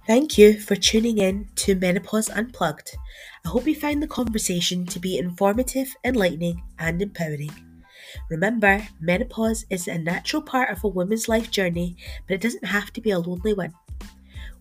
Thank 0.06 0.38
you 0.38 0.58
for 0.60 0.76
tuning 0.76 1.18
in 1.18 1.48
to 1.56 1.74
Menopause 1.74 2.30
Unplugged. 2.30 2.96
I 3.44 3.48
hope 3.48 3.66
you 3.66 3.74
found 3.74 4.02
the 4.02 4.06
conversation 4.06 4.86
to 4.86 5.00
be 5.00 5.18
informative, 5.18 5.94
enlightening, 6.04 6.62
and 6.78 7.02
empowering. 7.02 7.50
Remember, 8.30 8.86
menopause 9.00 9.66
is 9.68 9.88
a 9.88 9.98
natural 9.98 10.42
part 10.42 10.70
of 10.70 10.84
a 10.84 10.88
woman's 10.88 11.28
life 11.28 11.50
journey, 11.50 11.96
but 12.26 12.34
it 12.34 12.40
doesn't 12.40 12.64
have 12.64 12.92
to 12.92 13.00
be 13.00 13.10
a 13.10 13.18
lonely 13.18 13.52
one. 13.52 13.74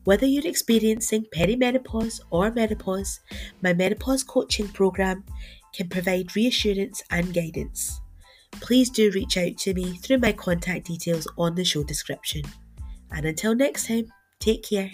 Whether 0.03 0.25
you're 0.25 0.47
experiencing 0.47 1.25
perimenopause 1.35 2.21
or 2.31 2.51
menopause, 2.51 3.19
my 3.61 3.73
menopause 3.73 4.23
coaching 4.23 4.67
program 4.67 5.23
can 5.75 5.89
provide 5.89 6.35
reassurance 6.35 7.03
and 7.11 7.33
guidance. 7.33 7.99
Please 8.61 8.89
do 8.89 9.11
reach 9.11 9.37
out 9.37 9.57
to 9.59 9.73
me 9.73 9.97
through 9.97 10.19
my 10.19 10.31
contact 10.31 10.85
details 10.85 11.27
on 11.37 11.55
the 11.55 11.65
show 11.65 11.83
description. 11.83 12.43
And 13.11 13.25
until 13.25 13.55
next 13.55 13.87
time, 13.87 14.05
take 14.39 14.63
care. 14.63 14.91